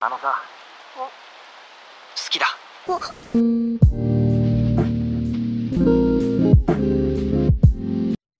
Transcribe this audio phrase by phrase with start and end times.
[0.00, 0.33] あのさ
[0.97, 2.45] 好きだ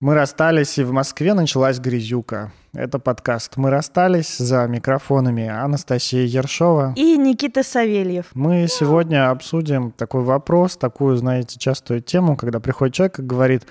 [0.00, 2.50] Мы расстались, и в Москве началась грязюка.
[2.74, 6.92] Это подкаст «Мы расстались» за микрофонами Анастасия Ершова.
[6.96, 8.26] И Никита Савельев.
[8.34, 13.66] Мы сегодня обсудим такой вопрос, такую, знаете, частую тему, когда приходит человек и говорит,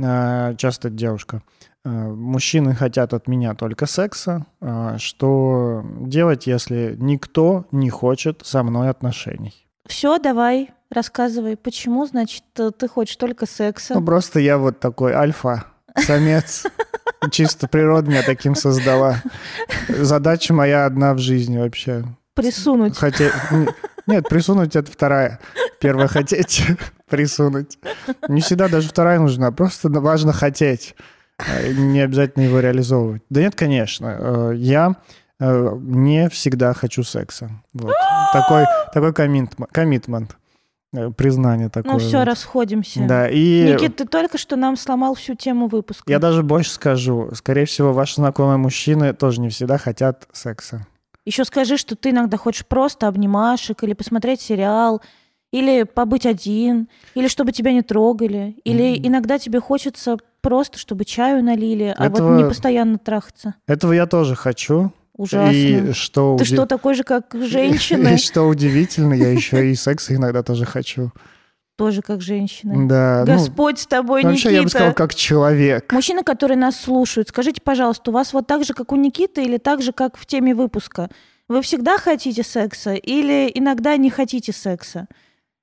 [0.00, 7.66] э, часто девушка, э, мужчины хотят от меня только секса, э, что делать, если никто
[7.72, 9.66] не хочет со мной отношений?
[9.86, 13.94] Все, давай, рассказывай, почему, значит, э, ты хочешь только секса?
[13.94, 16.66] Ну, просто я вот такой альфа-самец.
[17.30, 19.22] Чисто природа меня таким создала.
[19.88, 22.04] Задача моя одна в жизни вообще.
[22.34, 22.96] Присунуть.
[22.96, 23.30] Хотя...
[24.06, 25.40] Нет, присунуть это вторая.
[25.80, 26.64] Первая хотеть,
[27.10, 27.78] присунуть.
[28.28, 30.94] Не всегда даже вторая нужна, просто важно хотеть.
[31.38, 33.22] Э, Не обязательно его реализовывать.
[33.30, 34.16] Да нет, конечно.
[34.18, 34.96] э, Я
[35.40, 37.50] э, не всегда хочу секса.
[37.72, 37.92] Вот.
[38.32, 40.36] Такой, такой коммитм- коммитмент.
[41.16, 41.92] Признание такое.
[41.92, 42.24] Ну все, вот.
[42.26, 43.06] расходимся.
[43.06, 46.10] Да, и Никит, ты только что нам сломал всю тему выпуска.
[46.10, 47.28] я даже больше скажу.
[47.34, 50.86] Скорее всего, ваши знакомые мужчины тоже не всегда хотят секса.
[51.26, 55.02] Еще скажи, что ты иногда хочешь просто обнимашек или посмотреть сериал,
[55.52, 59.08] или побыть один, или чтобы тебя не трогали, или Мгм.
[59.08, 63.54] иногда тебе хочется просто, чтобы чаю налили, а Этого- вот не постоянно трахаться.
[63.66, 64.92] Этого я тоже хочу.
[65.16, 65.50] Ужасно.
[65.52, 68.14] И что, Ты уди- что, такой же, как женщины?
[68.14, 71.10] И что удивительно, я еще и секса иногда тоже хочу.
[71.76, 72.88] Тоже как женщины.
[72.88, 74.78] Да, ну, Господь с тобой, вообще я бы Никита.
[74.78, 75.92] сказал, как человек.
[75.92, 79.58] Мужчины, которые нас слушают, скажите, пожалуйста, у вас вот так же, как у Никиты, или
[79.58, 81.08] так же, как в теме выпуска?
[81.48, 85.06] Вы всегда хотите секса или иногда не хотите секса?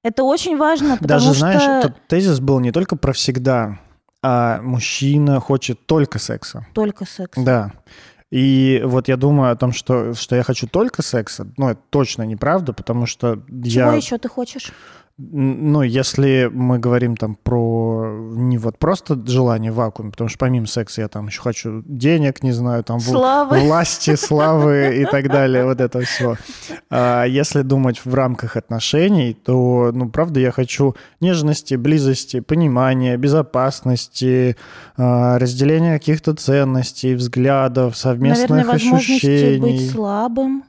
[0.03, 1.39] Это очень важно, потому Даже, что...
[1.39, 3.79] знаешь, тезис был не только про всегда,
[4.27, 6.65] а мужчина хочет только секса.
[6.73, 7.37] Только секс.
[7.37, 7.71] Да.
[8.31, 12.23] И вот я думаю о том, что, что я хочу только секса, ну, это точно
[12.23, 13.93] неправда, потому что Чего я...
[13.93, 14.71] еще ты хочешь?
[15.17, 20.67] Ну, если мы говорим там про не вот просто желание в вакууме, потому что помимо
[20.67, 23.59] секса я там еще хочу денег, не знаю, там Славы.
[23.59, 26.35] власти, славы и так далее, вот это все.
[26.89, 34.57] А если думать в рамках отношений, то, ну, правда, я хочу нежности, близости, понимания, безопасности,
[34.97, 39.59] а, разделения каких-то ценностей, взглядов, совместных Наверное, возможности ощущений.
[39.59, 40.63] быть слабым.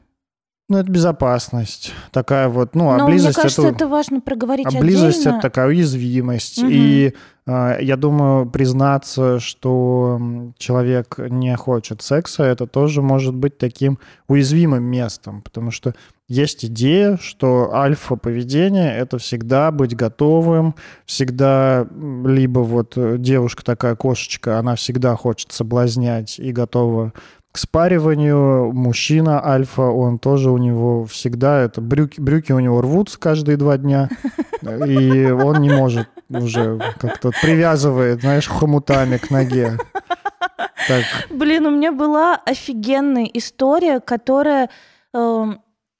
[0.68, 1.92] Ну, это безопасность.
[2.10, 3.76] Такая вот, ну, а Но мне близость кажется, это...
[3.76, 6.60] это важно проговорить А близость это такая уязвимость.
[6.60, 6.70] Мгм.
[6.72, 7.14] И
[7.46, 10.20] э, я думаю, признаться, что
[10.58, 15.94] человек не хочет секса, это тоже может быть таким уязвимым местом, потому что
[16.28, 21.86] есть идея, что альфа-поведение— это всегда быть готовым, всегда
[22.24, 27.12] либо вот э, девушка такая кошечка, она всегда хочет соблазнять и готова
[27.56, 28.70] к спариванию.
[28.70, 33.78] Мужчина альфа, он тоже у него всегда это брюки, брюки у него рвутся каждые два
[33.78, 34.10] дня,
[34.62, 39.78] и он не может уже как-то привязывает, знаешь, хомутами к ноге.
[40.86, 44.68] Так, Блин, у меня была офигенная история, которая,
[45.14, 45.44] э,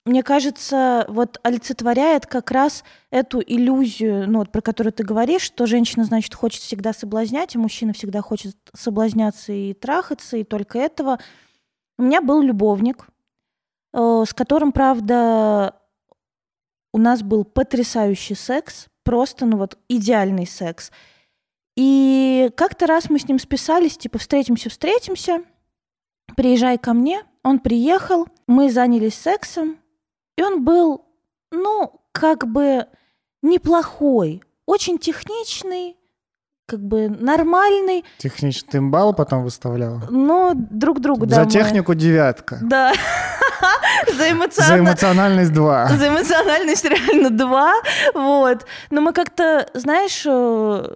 [0.04, 5.64] мне кажется, вот олицетворяет как раз эту иллюзию, ну, вот, про которую ты говоришь, что
[5.64, 11.18] женщина, значит, хочет всегда соблазнять, и мужчина всегда хочет соблазняться и трахаться, и только этого.
[11.98, 13.08] У меня был любовник,
[13.92, 15.74] э, с которым, правда,
[16.92, 20.90] у нас был потрясающий секс, просто, ну вот, идеальный секс.
[21.76, 25.42] И как-то раз мы с ним списались, типа, встретимся, встретимся,
[26.36, 27.22] приезжай ко мне.
[27.42, 29.78] Он приехал, мы занялись сексом,
[30.36, 31.04] и он был,
[31.50, 32.88] ну, как бы
[33.42, 35.96] неплохой, очень техничный,
[36.66, 38.04] как бы нормальный,
[38.72, 40.00] им балл потом выставлял?
[40.10, 42.58] но друг другу, да, За мы- технику девятка.
[42.62, 42.92] Да.
[44.08, 44.88] За За эмоциональность.
[44.90, 45.86] эмоциональность два.
[45.88, 47.72] За эмоциональность реально два.
[48.14, 48.66] Вот.
[48.90, 50.90] Но мы как-то, знаешь, э,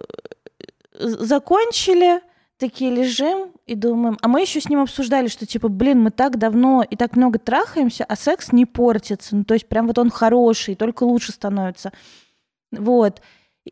[0.99, 2.21] закончили,
[2.57, 4.17] такие лежим и думаем.
[4.21, 7.39] А мы еще с ним обсуждали, что типа, блин, мы так давно и так много
[7.39, 9.35] трахаемся, а секс не портится.
[9.35, 11.91] Ну, то есть прям вот он хороший, только лучше становится.
[12.71, 13.21] Вот.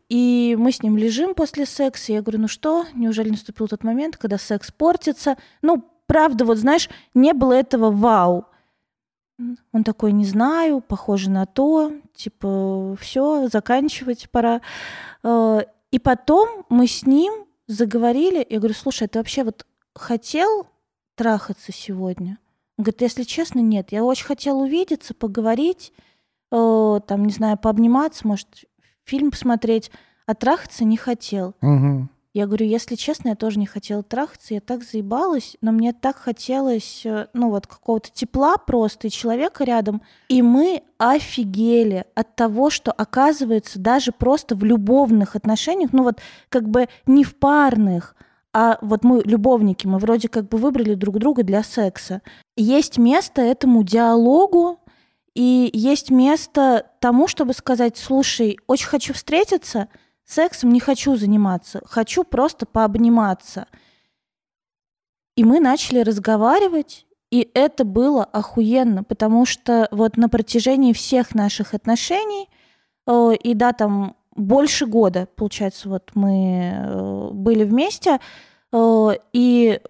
[0.08, 2.12] И мы с ним лежим после секса.
[2.12, 5.36] Я говорю, ну что, неужели наступил тот момент, когда секс портится?
[5.62, 8.46] Ну, правда, вот знаешь, не было этого вау.
[9.72, 14.60] Он такой, не знаю, похоже на то, типа, все, заканчивать пора.
[15.22, 15.60] Э,
[15.90, 18.46] И потом мы с ним заговорили.
[18.48, 20.66] Я говорю, слушай, ты вообще вот хотел
[21.14, 22.38] трахаться сегодня?
[22.76, 23.92] Он говорит, если честно, нет.
[23.92, 25.92] Я очень хотел увидеться, поговорить,
[26.52, 28.48] э, там, не знаю, пообниматься, может,
[29.10, 29.90] фильм посмотреть,
[30.26, 31.54] а трахаться не хотел.
[31.60, 32.10] Мгм.
[32.32, 36.16] Я говорю, если честно, я тоже не хотела трахаться, я так заебалась, но мне так
[36.16, 40.00] хотелось, э, ну вот, какого-то тепла просто и человека рядом.
[40.28, 46.68] И мы офигели от того, что оказывается даже просто в любовных отношениях, ну вот как
[46.68, 48.14] бы не в парных,
[48.52, 52.22] а вот мы любовники, мы вроде как бы выбрали друг друга для секса.
[52.56, 54.78] Есть место этому диалогу,
[55.34, 59.88] и есть место тому, чтобы сказать, слушай, очень хочу встретиться—
[60.30, 63.66] Сексом не хочу заниматься, хочу просто пообниматься.
[65.34, 71.74] И мы начали разговаривать, и это было охуенно, потому что вот на протяжении всех наших
[71.74, 72.48] отношений,
[73.08, 78.20] э, и да, там больше года, получается, вот мы э, были вместе,
[78.72, 79.80] э, и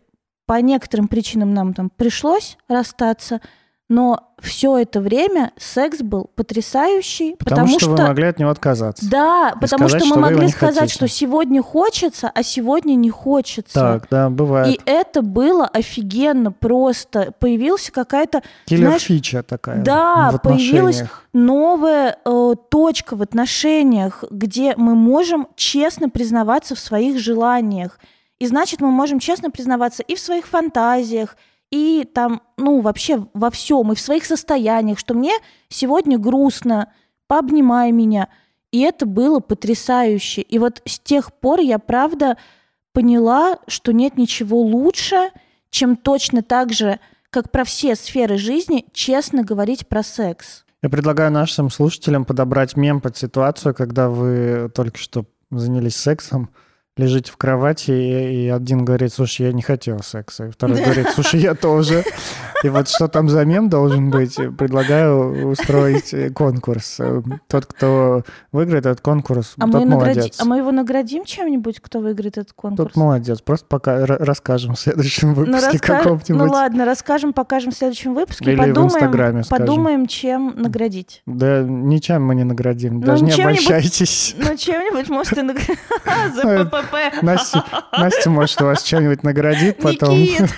[0.46, 3.42] по некоторым причинам нам там пришлось расстаться–
[3.90, 8.50] но все это время секс был потрясающий, потому, потому что, что вы могли от него
[8.50, 9.10] отказаться.
[9.10, 10.94] Да, потому сказать, что мы что могли сказать, хотите.
[10.94, 13.75] что сегодня хочется, а сегодня не хочется.
[13.75, 14.76] Так, да, бывает.
[14.76, 17.34] И это было офигенно просто.
[17.40, 18.42] Появился какая-то...
[18.66, 21.02] Киллер-фича такая Да, появилась
[21.32, 27.98] новая э, точка в отношениях, где мы можем честно признаваться в своих желаниях.
[28.38, 31.37] И значит, мы можем честно признаваться и в своих фантазиях,
[31.70, 35.32] и там, ну, вообще во всем, и в своих состояниях, что мне
[35.69, 36.93] сегодня грустно,
[37.26, 38.28] пообнимай меня.
[38.72, 40.43] И это было потрясающе.
[40.43, 42.37] И вот с тех пор я, правда,
[42.93, 45.31] поняла, что нет ничего лучше,
[45.70, 46.99] чем точно так же,
[47.31, 50.64] как про все сферы жизни, честно говорить про секс.
[50.82, 56.50] Я предлагаю нашим слушателям подобрать мем под ситуацию, когда вы только что занялись сексом,
[56.96, 61.08] лежите в кровати, и, и один говорит, слушай, я не хотел секса, и второй говорит,
[61.14, 62.04] слушай, я тоже.
[62.62, 67.00] И вот что там за мем должен быть, предлагаю устроить конкурс.
[67.48, 68.22] Тот, кто
[68.52, 70.16] выиграет этот конкурс, а тот мы молодец.
[70.16, 70.32] Награди...
[70.38, 72.92] А мы его наградим чем-нибудь, кто выиграет этот конкурс?
[72.92, 73.40] Тот молодец.
[73.40, 75.96] Просто пока расскажем в следующем ну, выпуске ну, раска...
[75.96, 76.28] каком-нибудь.
[76.28, 78.52] Ну ладно, расскажем, покажем в следующем выпуске.
[78.52, 81.22] Или подумаем, в Инстаграме подумаем, чем наградить.
[81.25, 84.37] Да ничем мы не наградим, ну, даже не обольщайтесь.
[84.37, 85.76] Ну чем-нибудь, может, и наградим.
[86.82, 87.22] ППП.
[87.22, 90.18] Настя, Настя, может, вас чем-нибудь наградит потом.
[90.18, 90.50] Никит.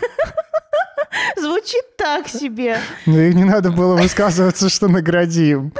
[1.36, 2.78] Звучит так себе.
[3.06, 5.72] Ну и не надо было высказываться, что наградим.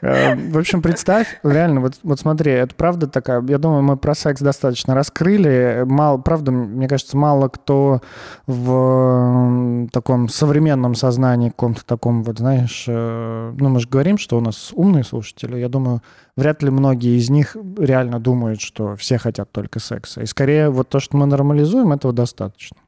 [0.00, 4.14] Э, в общем, представь, реально, вот, вот смотри, это правда такая, я думаю, мы про
[4.14, 5.84] секс достаточно раскрыли.
[5.86, 8.00] Мало, правда, мне кажется, мало кто
[8.46, 14.40] в таком современном сознании, каком-то таком, вот знаешь, э, ну мы же говорим, что у
[14.40, 16.02] нас умные слушатели, я думаю,
[16.36, 20.22] вряд ли многие из них реально думают, что все хотят только секса.
[20.22, 22.78] И скорее вот то, что мы нормализуем, этого достаточно.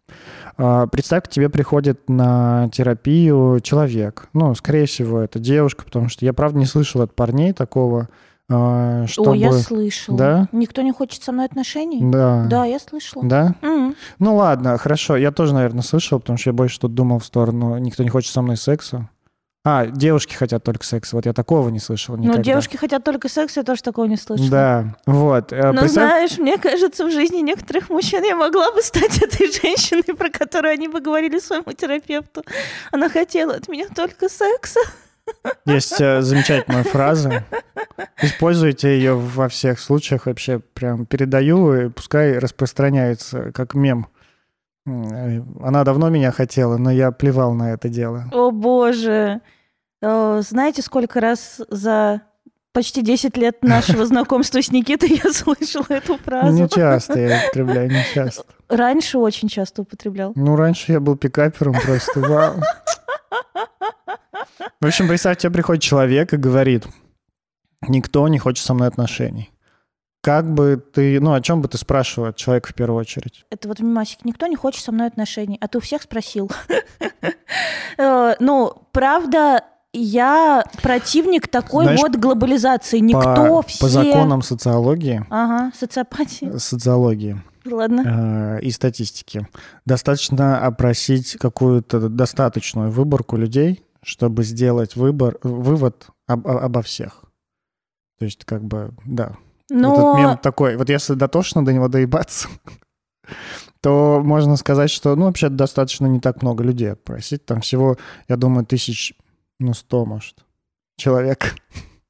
[0.56, 4.28] А, представь, к тебе приходит на терапию человек.
[4.32, 8.08] Ну, скорее всего, это девушка, потому что я, правда, не слышал от парней такого,
[8.50, 9.32] а, чтобы...
[9.32, 10.18] О, я слышала.
[10.18, 10.48] Да?
[10.52, 12.00] Никто не хочет со мной отношений?
[12.02, 12.46] Да.
[12.48, 13.24] Да, я слышала.
[13.24, 13.54] Да?
[13.62, 13.96] Mm-hmm.
[14.18, 15.16] Ну ладно, хорошо.
[15.16, 18.32] Я тоже, наверное, слышал, потому что я больше тут думал в сторону «никто не хочет
[18.32, 19.08] со мной секса».
[19.66, 21.16] А, девушки хотят только секса.
[21.16, 22.36] Вот я такого не слышал никогда.
[22.36, 24.50] Ну, девушки хотят только секса, я тоже такого не слышала.
[24.50, 25.54] Да, вот.
[25.54, 25.92] Э, Но Представь...
[25.92, 30.72] знаешь, мне кажется, в жизни некоторых мужчин я могла бы стать этой женщиной, про которую
[30.72, 32.44] они бы говорили своему терапевту.
[32.92, 34.80] Она хотела от меня только секса.
[35.64, 37.44] Есть э, замечательная фраза.
[38.20, 40.26] Используйте ее во всех случаях.
[40.26, 44.08] Вообще прям передаю, и пускай распространяется как мем.
[44.86, 48.24] Э, она давно меня хотела, но я плевал на это дело.
[48.32, 49.40] О боже.
[50.04, 52.20] Э, знаете, сколько раз за
[52.72, 56.52] почти 10 лет нашего знакомства с Никитой я слышала эту фразу?
[56.52, 58.44] Не часто я употребляю, не часто.
[58.68, 60.32] Раньше очень часто употреблял.
[60.34, 62.60] Ну, раньше я был пикапером просто, вау.
[64.80, 66.86] В общем, представь, тебе приходит человек и говорит,
[67.88, 69.50] никто не хочет со мной отношений.
[70.20, 73.44] Как бы ты, ну, о чем бы ты спрашивал человека в первую очередь?
[73.50, 74.24] Это вот мимасик.
[74.24, 76.50] Никто не хочет со мной отношений, а ты у всех спросил.
[77.96, 79.62] Э, ну, правда,
[79.98, 82.98] я противник такой Знаешь, вот глобализации.
[82.98, 83.80] Никто, по, все...
[83.80, 85.24] По законам социологии...
[85.30, 86.56] Ага, социопатии.
[86.58, 87.42] Социологии.
[87.64, 88.58] Ладно.
[88.58, 89.48] Э, и статистики.
[89.86, 97.24] Достаточно опросить какую-то достаточную выборку людей, чтобы сделать выбор, вывод об, обо всех.
[98.18, 99.36] То есть, как бы, да,
[99.70, 99.94] но...
[99.94, 102.48] Этот мем такой, вот если дотошно до него доебаться,
[103.80, 107.46] то можно сказать, что, ну, вообще достаточно не так много людей просить.
[107.46, 107.96] Там всего,
[108.28, 109.14] я думаю, тысяч,
[109.58, 110.44] ну, сто, может,
[110.96, 111.54] человек.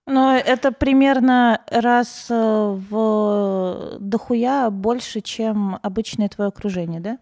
[0.06, 7.18] Но это примерно раз э, в дохуя больше, чем обычное твое окружение, да?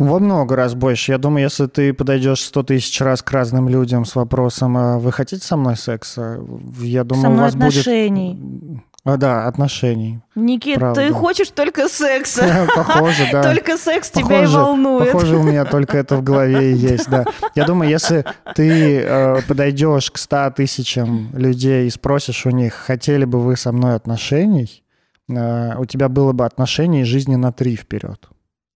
[0.00, 1.12] Во много раз больше.
[1.12, 5.12] Я думаю, если ты подойдешь сто тысяч раз к разным людям с вопросом, а вы
[5.12, 6.40] хотите со мной секса?
[6.80, 8.34] Я думаю, со мной у вас отношений.
[8.34, 8.82] будет...
[9.02, 10.20] А, да, отношений.
[10.34, 11.00] Никит, Правда.
[11.00, 12.68] ты хочешь только секса.
[12.76, 13.42] Похоже, да.
[13.42, 15.10] Только секс тебя и волнует.
[15.12, 17.24] Похоже, у меня только это в голове и есть, да.
[17.54, 23.24] Я думаю, если ты э, подойдешь к 100 тысячам людей и спросишь у них, хотели
[23.24, 24.84] бы вы со мной отношений,
[25.30, 28.28] э, у тебя было бы отношений жизни на три вперед.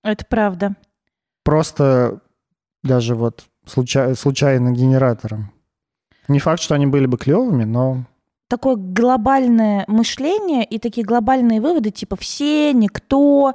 [0.02, 0.75] Это правда.
[1.45, 2.21] Просто
[2.83, 5.52] даже вот случай- случайно генератором.
[6.28, 8.07] Не факт, что они были бы клевыми, но
[8.54, 13.54] Такое глобальное мышление и такие глобальные выводы, типа все, никто,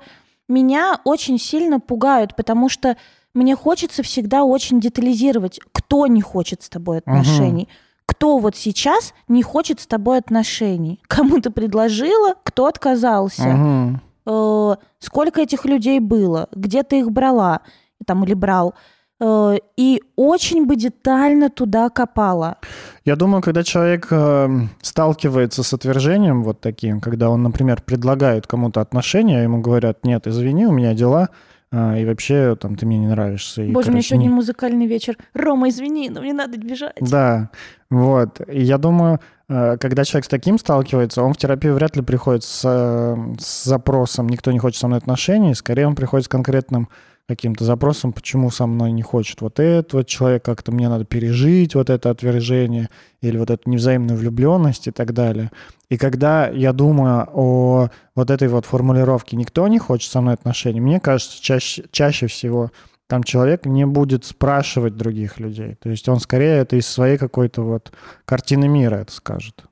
[0.50, 2.98] меня очень сильно пугают, потому что
[3.34, 7.70] мне хочется всегда очень детализировать, кто не хочет с тобой отношений.
[8.06, 11.00] Кто вот сейчас не хочет с тобой отношений?
[11.08, 13.48] Кому ты предложила, кто отказался?
[13.48, 14.02] Мгм.
[14.26, 17.62] э, сколько этих людей было, где ты их брала
[18.06, 18.76] там, или брал.
[19.22, 22.58] Э, и очень бы детально туда копала.
[23.06, 24.50] Я думаю, когда человек э,
[24.82, 30.28] сталкивается с отвержением вот таким, когда он, например, предлагает кому-то отношения, а ему говорят, нет,
[30.28, 31.30] извини, у меня дела,
[31.72, 33.62] э, и вообще там ты мне не нравишься.
[33.64, 35.18] И, Боже, у меня короче, сегодня не- музыкальный вечер.
[35.34, 36.96] Рома, извини, но мне надо бежать.
[37.02, 37.50] Да,
[37.90, 38.40] вот.
[38.48, 42.44] И я думаю, э, когда человек с таким сталкивается, он в терапию вряд ли приходит
[42.44, 46.88] с, э, с запросом «никто не хочет со мной отношений», скорее он приходит с конкретным
[47.30, 51.76] каким-то запросом, почему со мной не хочет вот этот вот человек, как-то мне надо пережить
[51.76, 52.90] вот это отвержение
[53.22, 55.52] или вот эту невзаимную влюбленность и так далее.
[55.90, 60.82] И когда я думаю о вот этой вот формулировке «никто не хочет со мной отношений»,
[60.82, 62.72] мне кажется, чаще, чаще всего
[63.06, 65.76] там человек не будет спрашивать других людей.
[65.76, 67.92] То есть он скорее это из своей какой-то вот
[68.26, 69.64] картины мира это скажет.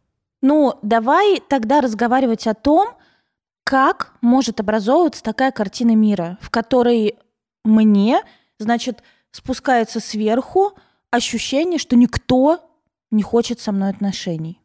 [0.44, 2.90] Ну, давай тогда разговаривать о том,
[3.64, 7.16] как может образовываться такая картина мира, в которой
[7.68, 8.22] мне,
[8.58, 10.74] значит, спускается сверху
[11.12, 12.60] ощущение, что никто
[13.12, 14.62] не хочет со мной отношений.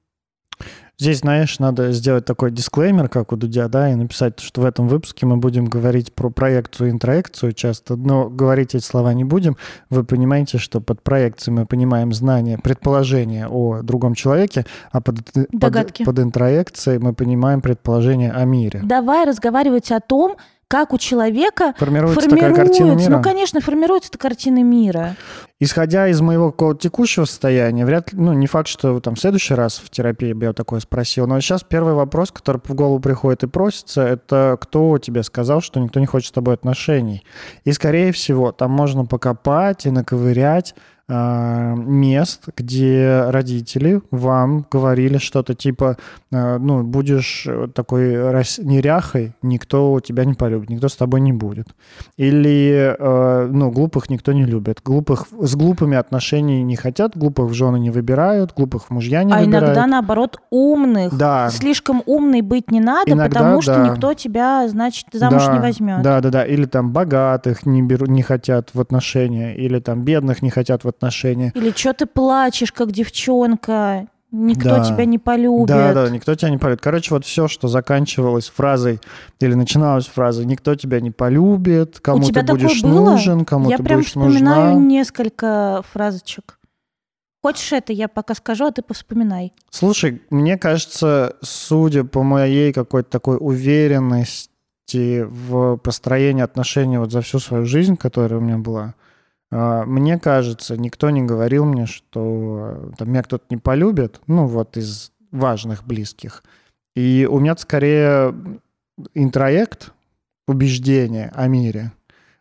[0.98, 4.86] Здесь, знаешь, надо сделать такой дисклеймер, как у Дудя, да, и написать, что в этом
[4.86, 9.56] выпуске мы будем говорить про проекцию и интроекцию часто, но говорить эти слова не будем.
[9.90, 15.48] Вы понимаете, что под проекцией мы понимаем знание, предположение о другом человеке, а под, под,
[15.50, 16.04] Догадки.
[16.04, 18.80] под интроекцией мы понимаем предположение о мире.
[18.84, 20.36] Давай разговаривать о том,
[20.72, 23.10] как у человека Формируется такая формируется, картина мира.
[23.10, 25.16] ну, конечно, формируется эта картина мира.
[25.60, 29.52] Исходя из моего какого-то текущего состояния, вряд ли, ну, не факт, что там в следующий
[29.52, 33.42] раз в терапии бы я такое спросил, но сейчас первый вопрос, который в голову приходит
[33.42, 37.22] и просится, это кто тебе сказал, что никто не хочет с тобой отношений?
[37.64, 40.74] И, скорее всего, там можно покопать и наковырять
[41.12, 45.96] мест, где родители вам говорили что-то типа,
[46.32, 48.12] а, ну, будешь такой
[48.58, 51.68] неряхой, никто тебя не полюбит, никто с тобой не будет.
[52.16, 54.80] Или, э, ну, глупых никто не любит.
[54.84, 59.32] Глупых, с глупыми отношений не хотят, глупых в жены не выбирают, глупых в мужья не
[59.32, 59.64] а выбирают.
[59.64, 61.16] иногда, наоборот, умных.
[61.16, 61.50] Да.
[61.50, 63.88] Слишком умный быть не надо, Иногда, потому что да.
[63.88, 66.02] никто тебя, значит, замуж да, не возьмет.
[66.02, 66.44] Да, да, да.
[66.44, 70.88] Или там богатых не, беру, не хотят в отношения, или там бедных не хотят в
[70.88, 71.01] отношения.
[71.54, 74.06] Или что ты плачешь, как девчонка?
[74.34, 74.84] Никто Да.
[74.84, 75.66] тебя не полюбит.
[75.68, 76.80] Да, да, никто тебя не полюбит.
[76.80, 78.98] Короче, вот все, что заканчивалось фразой
[79.40, 83.10] или начиналось фразой «никто тебя не полюбит», «кому ты будешь было?
[83.10, 84.88] нужен», «кому Я ты прям будешь вспоминаю нужна».
[84.88, 86.58] несколько фразочек.
[87.42, 89.52] Хочешь это, я пока скажу, а ты повспоминай.
[89.68, 94.48] Слушай, мне кажется, судя по моей какой-то такой уверенности
[95.24, 98.94] в построении отношений вот за всю свою жизнь, которая у меня была,
[99.52, 104.76] мне кажется, никто не говорил мне, что э, там, меня кто-то не полюбит, ну вот
[104.76, 106.42] из важных, близких.
[106.94, 108.34] И у меня скорее
[109.14, 109.92] интроект,
[110.46, 111.92] убеждение о мире,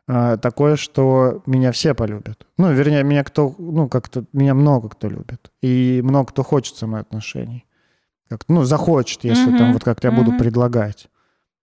[0.07, 2.45] а, такое, что меня все полюбят.
[2.57, 5.51] Ну, вернее, меня кто, ну, как-то, меня много кто любит.
[5.61, 7.65] И много кто хочет со мной отношений.
[8.27, 10.39] Как, ну, захочет, если там, Мгм, вот как-то я буду мгм.
[10.39, 11.07] предлагать.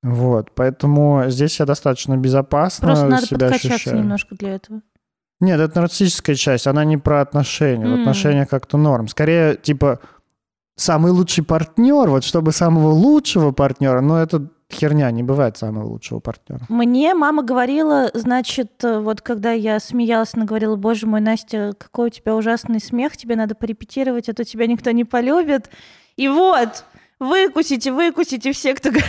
[0.03, 3.99] Вот, поэтому здесь я достаточно безопасно Просто надо себя ощущаю.
[3.99, 4.81] немножко для этого.
[5.41, 7.87] Нет, это нарциссическая часть, она не про отношения.
[7.87, 8.01] В М.
[8.01, 9.07] отношениях как-то норм.
[9.09, 10.01] Скорее, типа,
[10.77, 16.21] самый лучший партнер, вот чтобы самого лучшего партнера, но это херня, не бывает самого лучшего
[16.21, 16.61] партнера.
[16.69, 22.09] Мне мама говорила, значит, э, вот когда я смеялась, она говорила, боже мой, Настя, какой
[22.09, 25.71] у тебя ужасный смех, тебе надо порепетировать, а то тебя никто не полюбит.
[26.17, 26.85] И вот,
[27.19, 28.91] выкусите, выкусите все, кто...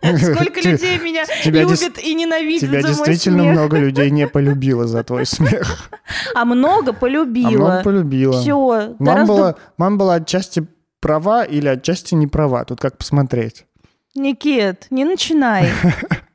[0.00, 5.90] Сколько людей меня любят и ненавидят Тебя действительно много людей не полюбило за твой смех.
[6.34, 7.50] А много А полюбила.
[7.50, 8.40] много полюбила.
[8.40, 10.66] Все, Мама была, отчасти
[11.00, 12.64] права или отчасти не права.
[12.64, 13.66] Тут как посмотреть.
[14.14, 15.68] Никит, не начинай.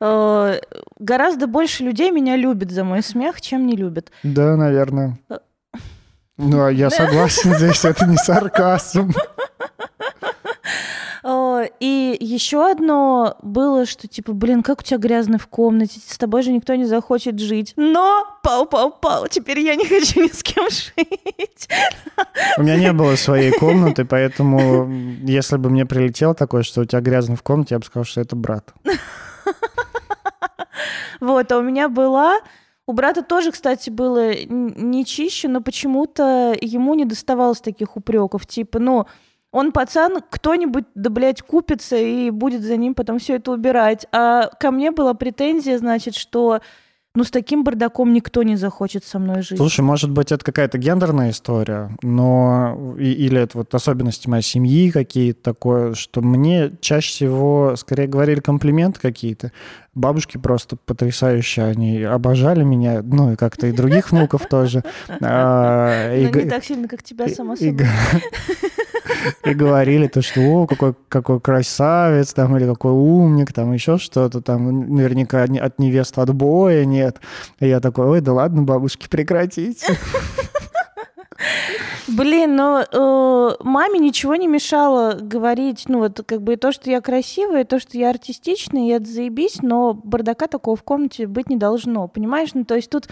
[0.06, 0.58] Э,
[0.98, 4.10] Гораздо больше людей меня любят за мой смех, чем не любят.
[4.22, 5.18] Да, наверное.
[5.30, 5.38] Э.
[6.36, 9.12] Ну, а я согласен здесь, это не сарказм.
[11.62, 16.18] Э, и еще одно было, что типа, блин, как у тебя грязно в комнате, с
[16.18, 17.72] тобой же никто не захочет жить.
[17.76, 21.68] Но, пау-пау-пау, теперь я не хочу ни с кем жить.
[22.58, 24.90] У меня не было своей комнаты, поэтому
[25.22, 28.20] если бы мне прилетело такое, что у тебя грязно в комнате, я бы сказал, что
[28.20, 28.72] это брат.
[31.20, 32.40] Вот, а у меня была...
[32.86, 38.44] У брата тоже, кстати, было не чище, но почему-то ему не доставалось таких упреков.
[38.44, 39.06] Типа, ну,
[39.54, 44.04] он пацан, кто-нибудь, да, блядь, купится и будет за ним потом все это убирать.
[44.10, 46.60] А ко мне была претензия, значит, что
[47.14, 49.58] ну, с таким бардаком никто не захочет со мной жить.
[49.58, 52.96] Слушай, может быть, это какая-то гендерная история, но...
[52.98, 58.98] Или это вот особенности моей семьи какие-то такое, что мне чаще всего скорее говорили комплименты
[58.98, 59.52] какие-то.
[59.94, 64.82] Бабушки просто потрясающие, они обожали меня, ну и как-то и других внуков тоже.
[65.20, 67.86] А, но не так сильно, как тебя, само собой.
[69.44, 74.40] И говорили то, что о, какой, какой красавец, там, или какой умник, там, еще что-то,
[74.40, 77.20] там, наверняка от невесты отбоя нет.
[77.60, 79.96] И я такой, ой, да ладно, бабушки, прекратите.
[82.06, 86.90] Блин, но э, маме ничего не мешало говорить, ну вот как бы и то, что
[86.90, 91.48] я красивая, и то, что я артистичная, это заебись, но бардака такого в комнате быть
[91.48, 92.50] не должно, понимаешь?
[92.54, 93.08] Ну то есть тут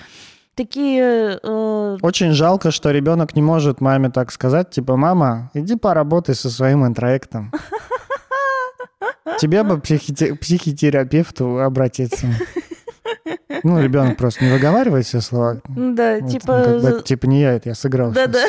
[0.54, 1.38] такие...
[1.42, 1.97] Э...
[2.02, 6.87] Очень жалко, что ребенок не может маме так сказать, типа, мама, иди поработай со своим
[6.87, 7.52] интроектом.
[9.38, 12.26] Тебе бы психотерапевту обратиться.
[13.62, 15.61] Ну, ребенок просто не выговаривает все слова.
[15.69, 16.64] Да, вот, типа...
[16.66, 18.12] Ну, как бы, типа не я это, я сыграл.
[18.12, 18.45] Да-да.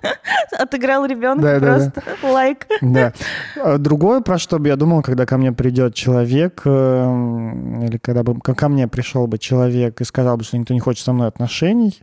[0.58, 1.92] Отыграл ребенка да, просто.
[1.94, 2.32] Да, да.
[2.32, 2.66] Лайк.
[2.80, 3.12] Да.
[3.56, 8.22] А другое, про что бы я думал, когда ко мне придет человек, эм, или когда
[8.22, 11.28] бы ко мне пришел бы человек и сказал бы, что никто не хочет со мной
[11.28, 12.00] отношений,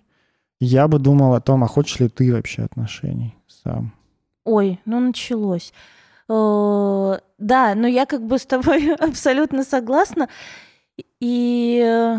[0.60, 3.94] я бы думал о том, а хочешь ли ты вообще отношений сам.
[4.44, 5.74] Ой, ну началось.
[6.30, 10.30] Э, да, но я как бы с тобой абсолютно согласна.
[11.20, 12.18] И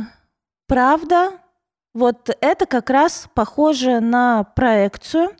[0.66, 1.32] правда,
[1.94, 5.30] вот это как раз похоже на проекцию,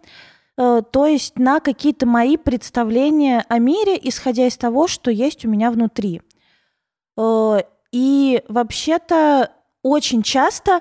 [0.57, 5.49] э, то есть на какие-то мои представления о мире, исходя из того, что есть у
[5.49, 6.23] меня внутри.
[7.17, 7.59] Э,
[7.93, 9.53] и вообще-то
[9.83, 10.81] очень часто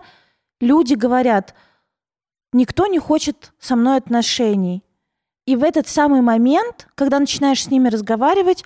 [0.60, 1.54] люди говорят,
[2.54, 4.84] никто не хочет со мной отношений.
[5.46, 8.64] И в этот самый момент, когда начинаешь с ними разговаривать,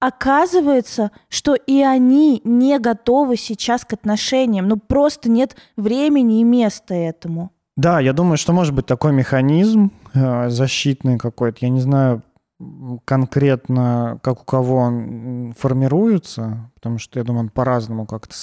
[0.00, 4.68] оказывается, что и они не готовы сейчас к отношениям.
[4.68, 7.50] Ну, просто нет времени и места этому.
[7.76, 11.58] Да, я думаю, что может быть такой механизм э, защитный какой-то.
[11.62, 12.22] Я не знаю
[13.04, 18.34] конкретно, как у кого он формируется, потому что, я думаю, он по-разному как-то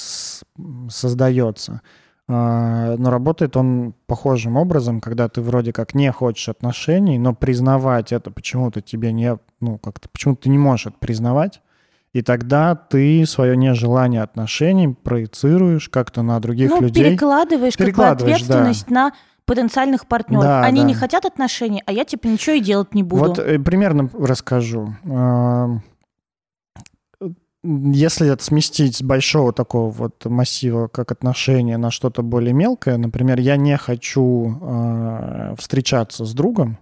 [0.89, 1.81] создается.
[2.27, 8.11] А, но работает он похожим образом, когда ты вроде как не хочешь отношений, но признавать
[8.11, 11.61] это почему-то тебе не, ну, как-то почему-то ты не можешь это признавать.
[12.13, 17.05] И тогда ты свое нежелание отношений проецируешь как-то на других ну, людей.
[17.05, 18.93] перекладываешь, перекладываешь как бы ответственность да.
[18.93, 19.11] на
[19.45, 20.43] потенциальных партнеров.
[20.43, 20.87] Да, Они да.
[20.87, 23.23] не хотят отношений, а я типа ничего и делать не буду.
[23.23, 24.95] Вот э, примерно расскажу
[27.63, 33.39] если это сместить с большого такого вот массива, как отношения, на что-то более мелкое, например,
[33.39, 36.79] я не хочу э, встречаться с другом,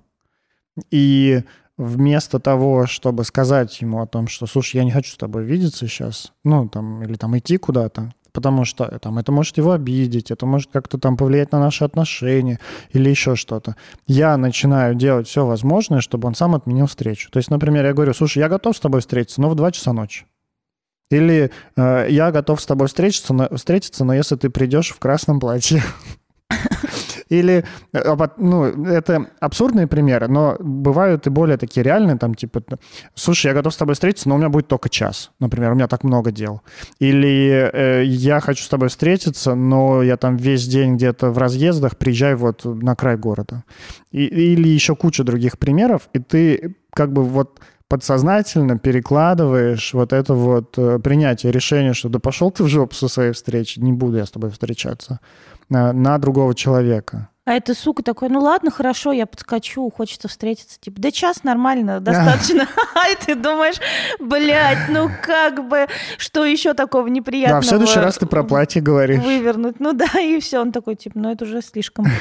[0.89, 1.43] и
[1.77, 5.87] вместо того, чтобы сказать ему о том, что, слушай, я не хочу с тобой видеться
[5.87, 10.45] сейчас, ну, там, или там идти куда-то, потому что там, это может его обидеть, это
[10.45, 12.59] может как-то там повлиять на наши отношения
[12.91, 13.75] или еще что-то.
[14.07, 17.29] Я начинаю делать все возможное, чтобы он сам отменил встречу.
[17.31, 19.93] То есть, например, я говорю, слушай, я готов с тобой встретиться, но в 2 часа
[19.93, 20.25] ночи.
[21.09, 25.39] Или э, я готов с тобой встретиться, но, встретиться, но если ты придешь в красном
[25.39, 25.81] платье.
[27.29, 32.63] Или, э, ну, это абсурдные примеры, но бывают и более такие реальные, там, типа,
[33.13, 35.87] слушай, я готов с тобой встретиться, но у меня будет только час, например, у меня
[35.87, 36.61] так много дел.
[36.99, 41.97] Или э, я хочу с тобой встретиться, но я там весь день где-то в разъездах
[41.97, 43.63] приезжаю вот на край города.
[44.11, 47.59] И, или еще куча других примеров, и ты как бы вот
[47.89, 53.07] подсознательно перекладываешь вот это вот э, принятие решения, что да пошел ты в жопу со
[53.07, 55.19] своей встречи, не буду я с тобой встречаться,
[55.69, 57.29] на, на другого человека.
[57.49, 60.79] А эта сука такой, ну ладно, хорошо, я подскочу, хочется встретиться.
[60.79, 62.67] Типа, да час нормально, достаточно.
[62.93, 63.77] А ты думаешь,
[64.19, 65.87] блядь, ну как бы,
[66.19, 67.61] что еще такого неприятного?
[67.61, 69.23] Да, в следующий раз ты про платье говоришь.
[69.23, 69.79] Вывернуть.
[69.79, 70.59] Ну да, и все.
[70.59, 72.05] Он такой, типа, ну это уже слишком.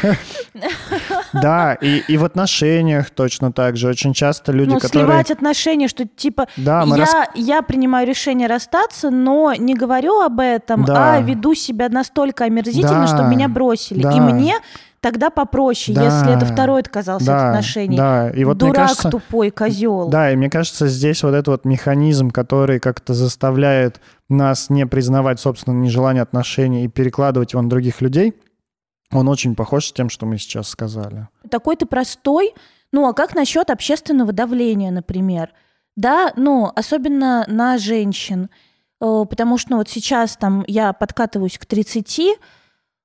[1.35, 3.89] Да, и, и в отношениях точно так же.
[3.89, 5.09] Очень часто люди, ну, которые...
[5.09, 7.15] сливать отношения, что типа да, я, рас...
[7.35, 11.17] я принимаю решение расстаться, но не говорю об этом, да.
[11.17, 13.07] а веду себя настолько омерзительно, да.
[13.07, 14.03] что меня бросили.
[14.03, 14.13] Да.
[14.13, 14.57] И мне
[15.01, 16.05] тогда попроще, Да.
[16.05, 17.97] если это второй отказался от Да, отношений.
[17.97, 18.31] да.
[18.31, 20.09] И вот мне Дурак кажется, тупой, козел.
[20.09, 25.41] Да, и мне кажется, здесь вот этот вот механизм, который как-то заставляет нас не признавать,
[25.41, 28.35] собственно, нежелание отношений и перекладывать его на других людей,
[29.13, 31.29] он очень похож с тем, что мы сейчас сказали.
[31.51, 32.55] Такой ты простой.
[32.93, 35.51] Ну, а как насчет общественного давления, например?
[35.97, 38.51] Да, ну, особенно на женщин.
[39.01, 42.35] Э, Потому что ну, вот сейчас там я подкатываюсь к 30, э,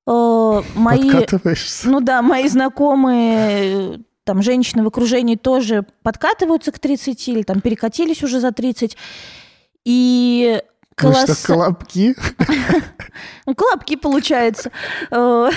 [0.05, 1.11] мои...
[1.11, 1.89] Подкатываешься.
[1.89, 7.61] Ну да, мои знакомые, э, там, женщины в окружении тоже подкатываются к 30 или там
[7.61, 8.97] перекатились уже за 30.
[9.85, 10.61] И
[11.01, 12.15] Вы колосс- что, колобки?
[13.45, 14.71] Ну, колобки, получается.
[15.11, 15.49] Э,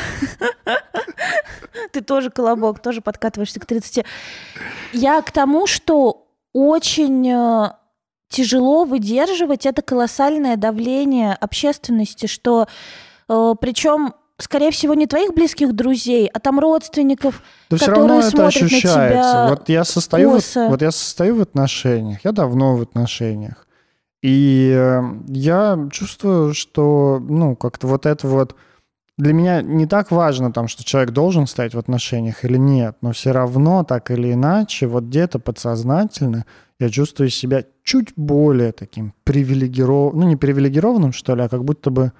[1.92, 4.04] Ты тоже колобок, тоже подкатываешься к 30.
[4.92, 7.70] Я к тому, что очень э,
[8.28, 12.68] тяжело выдерживать это колоссальное давление общественности, что
[13.28, 18.30] причем скорее всего, не твоих близких друзей, а там родственников, Да все которые равно это
[18.30, 19.30] смотрят на ощущается.
[19.30, 23.66] тебя Вот я состою, вот, вот я состою в отношениях, я давно в отношениях,
[24.22, 28.56] и э, я чувствую, что, ну, как-то вот это вот
[29.18, 33.12] для меня не так важно, там, что человек должен стоять в отношениях или нет, но
[33.12, 36.44] все равно так или иначе, вот где-то подсознательно
[36.78, 41.90] я чувствую себя чуть более таким привилегированным, ну, не привилегированным, что ли, а как будто
[41.90, 42.12] бы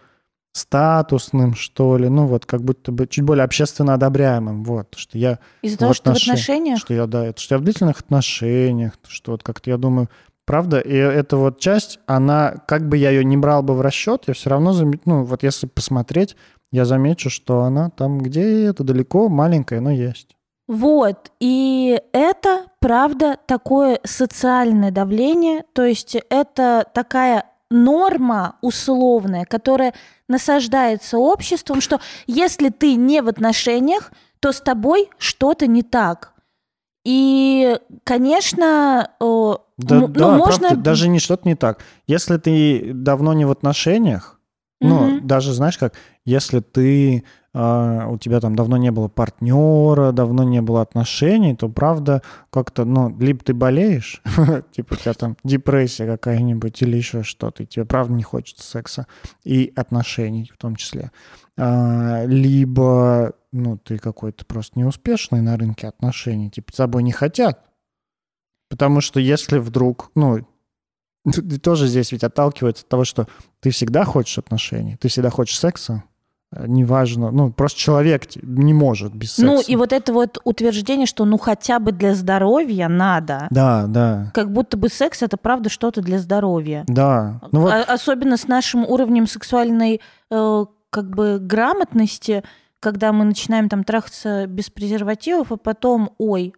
[0.56, 5.38] статусным, что ли, ну, вот как будто бы чуть более общественно одобряемым, вот, что я
[5.60, 8.94] из-за того, что ты в отношениях, что я, да, это, что я в длительных отношениях,
[9.06, 10.08] что вот как-то я думаю,
[10.46, 14.24] правда, и эта вот часть, она, как бы я ее не брал бы в расчет,
[14.26, 16.36] я все равно, заме- ну, вот если посмотреть,
[16.72, 20.36] я замечу, что она там где-то далеко, маленькая, но есть.
[20.68, 29.94] Вот, и это, правда, такое социальное давление, то есть это такая норма условная, которая
[30.28, 36.32] насаждается обществом, что если ты не в отношениях, то с тобой что-то не так.
[37.04, 40.68] И, конечно, э, Да, м- да, ну, можно...
[40.68, 41.80] правда, даже не что-то не так.
[42.06, 44.40] Если ты давно не в отношениях,
[44.80, 45.26] ну, Мгм.
[45.26, 47.24] даже, знаешь как, если ты,
[47.56, 53.16] у тебя там давно не было партнера, давно не было отношений, то, правда, как-то, ну,
[53.18, 54.20] либо ты болеешь,
[54.72, 59.06] типа у тебя там депрессия какая-нибудь или еще что-то, и тебе, правда, не хочется секса
[59.42, 61.12] и отношений в том числе.
[61.56, 67.64] А, либо, ну, ты какой-то просто неуспешный на рынке отношений, типа, с тобой не хотят.
[68.68, 70.46] Потому что если вдруг, ну,
[71.24, 73.28] ты тоже здесь ведь отталкивается от того, что
[73.60, 76.04] ты всегда хочешь отношений, ты всегда хочешь секса,
[76.52, 79.44] неважно, ну, просто человек не может без секса.
[79.46, 83.46] Ну, и вот это вот утверждение, что ну хотя бы для здоровья надо.
[83.50, 86.84] Да, да, Как будто бы секс это правда что-то для здоровья.
[86.86, 87.40] да.
[87.52, 92.42] Ну вот, А- особенно с нашим уровнем сексуальной э, как бы грамотности,
[92.80, 96.54] когда мы начинаем там трахаться без презервативов, а потом, ой,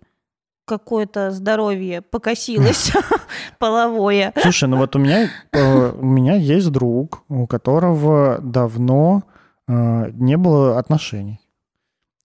[0.67, 2.93] какое-то здоровье покосилось
[3.59, 4.33] половое.
[4.43, 9.38] слушай, ну вот у меня, э, у меня есть друг, у которого давно э,
[9.69, 11.41] не было отношений.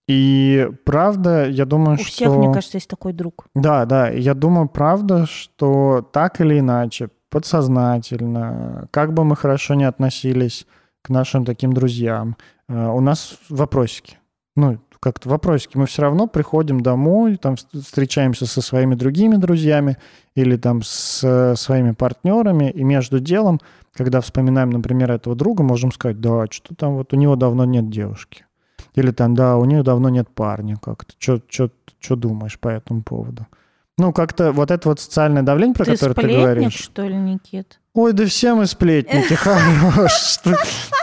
[0.07, 2.07] И правда, я думаю, У что...
[2.07, 3.45] всех, мне кажется, есть такой друг.
[3.55, 4.09] Да, да.
[4.09, 10.67] Я думаю, правда, что так или иначе, подсознательно, как бы мы хорошо не относились
[11.01, 14.17] к нашим таким друзьям, э, у нас вопросики.
[14.55, 15.77] Ну, как-то вопросики.
[15.77, 19.97] Мы все равно приходим домой, там вс- встречаемся со своими другими друзьями
[20.35, 23.59] или там с э, своими партнерами, и между делом,
[23.93, 27.89] когда вспоминаем, например, этого друга, можем сказать, да, что там вот у него давно нет
[27.89, 28.45] девушки.
[28.95, 31.13] Или там, да, у нее давно нет парня как-то.
[31.19, 33.47] Что думаешь по этому поводу?
[33.97, 36.73] Ну, как-то вот это вот социальное давление, про Ты которое ты говоришь.
[36.73, 37.79] что ли, Никит?
[37.93, 40.39] Ой, да все мы сплетники, хорош.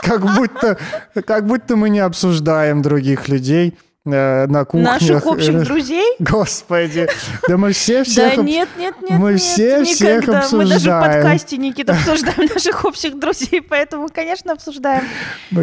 [0.03, 0.77] Как будто,
[1.25, 4.99] как будто мы не обсуждаем других людей на кухнях.
[4.99, 6.15] Наших общих друзей?
[6.19, 7.07] Господи,
[7.47, 8.35] да мы все всех...
[8.35, 10.47] Да нет, нет, нет, мы все всех никогда.
[10.51, 11.23] Мы даже в обсуждаем.
[11.23, 15.03] подкасте, Никита, обсуждаем наших общих друзей, поэтому, конечно, обсуждаем.
[15.51, 15.61] Но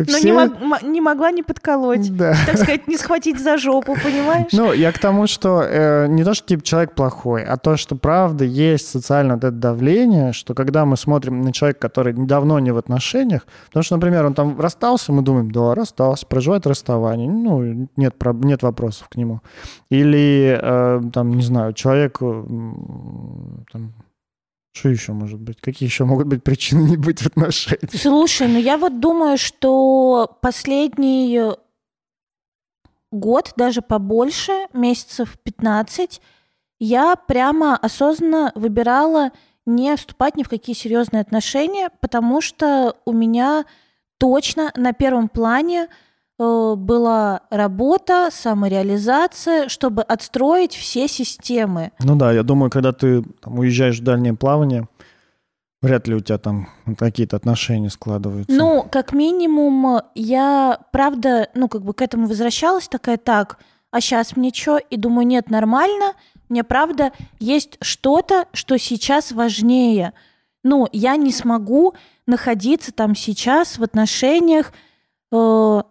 [0.83, 2.17] не, могла не подколоть.
[2.17, 4.53] Так сказать, не схватить за жопу, понимаешь?
[4.53, 7.97] Ну, я к тому, что э, не то, что типа человек плохой, а то, что
[7.97, 12.79] правда есть социальное это давление, что когда мы смотрим на человека, который давно не в
[12.79, 18.15] отношениях, потому что, например, он там расстался, мы думаем, да, расстался, проживает расставание, ну, нет,
[18.19, 19.41] проб- нет вопросов к нему.
[19.91, 23.93] Или, э, там, не знаю, человек, м, там,
[24.73, 25.61] что еще может быть?
[25.61, 27.91] Какие еще могут быть причины не быть в отношениях?
[27.93, 31.41] Слушай, ну я вот думаю, что последний
[33.11, 36.21] год, даже побольше, месяцев 15,
[36.79, 39.33] я прямо осознанно выбирала
[39.67, 43.65] не вступать ни в какие серьезные отношения, потому что у меня
[44.19, 45.89] точно на первом плане э,
[46.39, 51.91] была работа, самореализация, чтобы отстроить все системы.
[51.99, 54.87] Ну да, я думаю, когда ты там, уезжаешь в дальнее плавание,
[55.83, 58.53] вряд ли у тебя там какие-то отношения складываются.
[58.53, 63.59] Ну, как минимум, я, правда, ну, как бы к этому возвращалась такая, так,
[63.91, 64.79] а сейчас мне что?
[64.79, 66.13] И думаю, нет, нормально,
[66.49, 70.15] мне, правда, есть что-то, что сейчас важнее.
[70.65, 71.95] Ну, я не смогу
[72.27, 74.73] находиться там сейчас в отношениях,
[75.33, 75.83] э,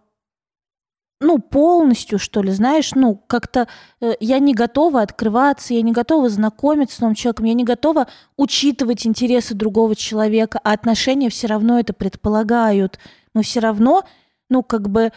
[1.20, 3.66] ну, полностью, что ли, знаешь, ну, как-то
[4.00, 8.06] э, я не готова открываться, я не готова знакомиться с новым человеком, я не готова
[8.36, 13.00] учитывать интересы другого человека, а отношения все равно это предполагают.
[13.34, 14.04] Мы все равно,
[14.48, 15.10] ну, как бы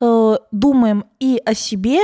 [0.00, 2.00] э, думаем и о себе,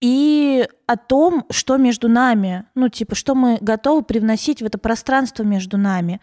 [0.00, 5.42] и о том, что между нами, ну, типа, что мы готовы привносить в это пространство
[5.42, 6.20] между нами.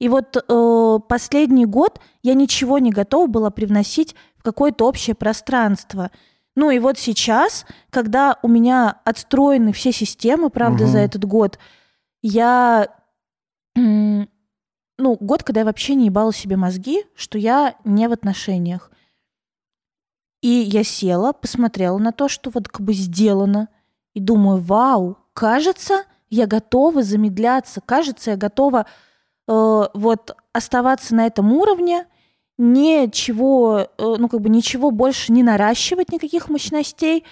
[0.00, 6.10] И вот э, последний год я ничего не готова была привносить в какое-то общее пространство.
[6.56, 10.92] Ну и вот сейчас, когда у меня отстроены все системы, правда, Мгм.
[10.92, 11.60] за этот год,
[12.22, 12.88] я...
[13.76, 18.90] Ну, год, когда я вообще не ебала себе мозги, что я не в отношениях.
[20.42, 23.68] И я села, посмотрела на то, что вот как бы сделано,
[24.12, 28.86] и думаю, вау, кажется, я готова замедляться, кажется, я готова
[29.48, 32.06] э, вот оставаться на этом уровне,
[32.62, 37.24] ничего, э, ну как бы ничего больше не наращивать, никаких мощностей.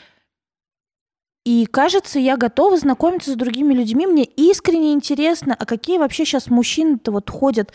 [1.44, 4.06] И кажется, я готова знакомиться с другими людьми.
[4.06, 7.72] Мне искренне интересно, а какие вообще сейчас мужчины-то вот ходят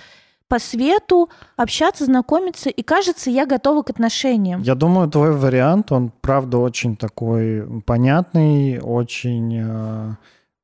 [0.47, 2.69] по свету, общаться, знакомиться.
[2.69, 4.61] И кажется, я готова к отношениям.
[4.61, 10.17] Я думаю, твой вариант, он правда очень такой понятный, очень...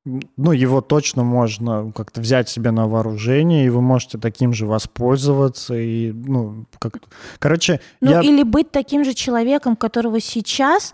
[0.04, 5.74] Ну, его точно можно как-то взять себе на вооружение, и вы можете таким же воспользоваться.
[5.74, 6.94] И, ну, как...
[7.38, 8.20] Короче, Ну, я...
[8.20, 10.92] или быть таким же человеком, которого сейчас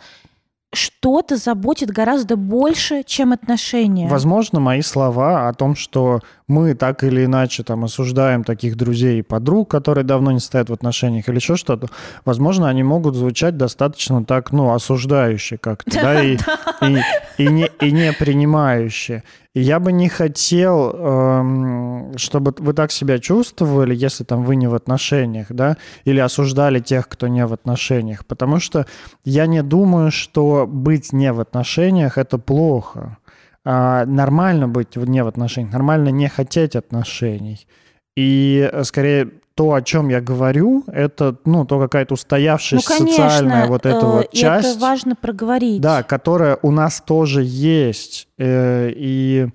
[0.75, 4.07] что-то заботит гораздо больше, чем отношения.
[4.09, 9.23] Возможно, мои слова о том, что мы так или иначе там осуждаем таких друзей и
[9.23, 11.89] подруг, которые давно не стоят в отношениях или еще что-то,
[12.25, 16.37] возможно, они могут звучать достаточно так, ну, осуждающе как-то, да, и,
[16.83, 17.03] и,
[17.39, 19.23] и не, и не принимающе.
[19.61, 24.75] Я бы не хотел, эм, чтобы вы так себя чувствовали, если там вы не в
[24.75, 28.87] отношениях, да, или осуждали тех, кто не в отношениях, потому что
[29.25, 33.19] я не думаю, что быть не в отношениях— это плохо.
[33.65, 37.67] А, нормально быть не в отношениях, нормально не хотеть отношений.
[38.19, 43.07] И э, скорее то, о чем я говорю, это ну то какая-то ну, устоявшаяся конечно,
[43.07, 45.81] социальная вот эта э, вот часть, это важно проговорить.
[45.81, 49.47] да, которая у нас тоже есть, э, и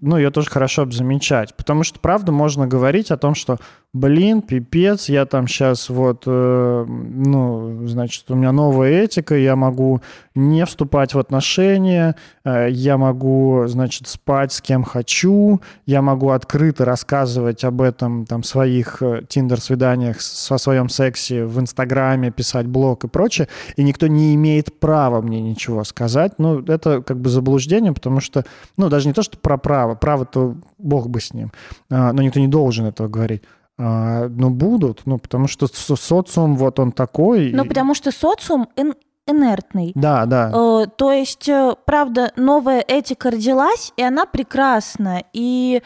[0.00, 3.58] ну ее тоже хорошо бы замечать, потому что правда можно говорить о том, что
[3.94, 10.00] блин, пипец, я там сейчас вот, э, ну, значит, у меня новая этика, я могу
[10.34, 16.86] не вступать в отношения, э, я могу, значит, спать с кем хочу, я могу открыто
[16.86, 23.08] рассказывать об этом, там, своих э, тиндер-свиданиях, со своем сексе в Инстаграме, писать блог и
[23.08, 26.38] прочее, и никто не имеет права мне ничего сказать.
[26.38, 28.44] Ну, это как бы заблуждение, потому что,
[28.78, 31.52] ну, даже не то, что про право, право-то бог бы с ним,
[31.90, 33.42] а, но никто не должен этого говорить.
[33.78, 37.52] А, но будут, ну, потому что со- социум вот он такой.
[37.52, 38.94] Ну, и- потому что социум ин-
[39.26, 39.92] инертный.
[39.94, 40.50] Да, да.
[40.54, 45.22] Э, То есть, э, правда, новая этика родилась, и она прекрасна.
[45.32, 45.82] И,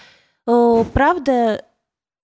[0.47, 1.63] э, правда,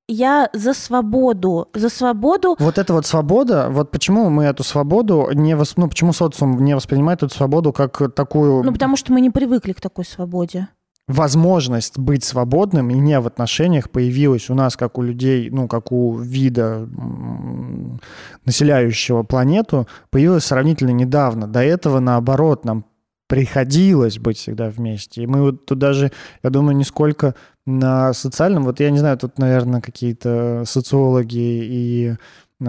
[0.08, 1.68] я за свободу.
[1.74, 5.76] За свободу Вот эта вот свобода, вот почему мы эту свободу не вос...
[5.76, 9.72] ну почему социум не воспринимает эту свободу как такую Ну, потому что мы не привыкли
[9.72, 10.68] к такой свободе.
[11.12, 15.92] Возможность быть свободным и не в отношениях появилась у нас как у людей, ну как
[15.92, 16.88] у вида
[18.44, 21.46] населяющего планету, появилась сравнительно недавно.
[21.46, 22.84] До этого наоборот нам
[23.28, 25.22] приходилось быть всегда вместе.
[25.22, 27.34] И мы вот тут даже, я думаю, не сколько
[27.66, 32.10] на социальном, вот я не знаю, тут, наверное, какие-то социологи и
[32.60, 32.64] э,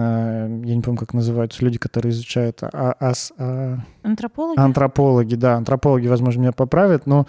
[0.64, 4.58] я не помню, как называются люди, которые изучают а- ас- а- Антропологи?
[4.58, 7.26] антропологи, да, антропологи, возможно, меня поправят, но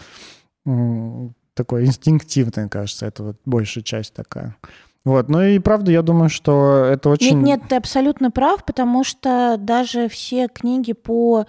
[0.66, 4.56] м, такое инстинктивное, кажется, это вот большая часть такая.
[5.04, 7.38] Вот, ну и правда, я думаю, что это очень...
[7.38, 11.46] Нет, нет, ты абсолютно прав, потому что даже все книги по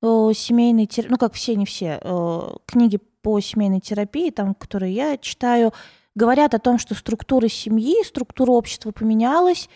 [0.00, 4.94] э, семейной терапии, ну как все, не все, э, книги по семейной терапии, там, которые
[4.94, 5.72] я читаю,
[6.14, 9.68] говорят о том, что структура семьи, структура общества поменялась,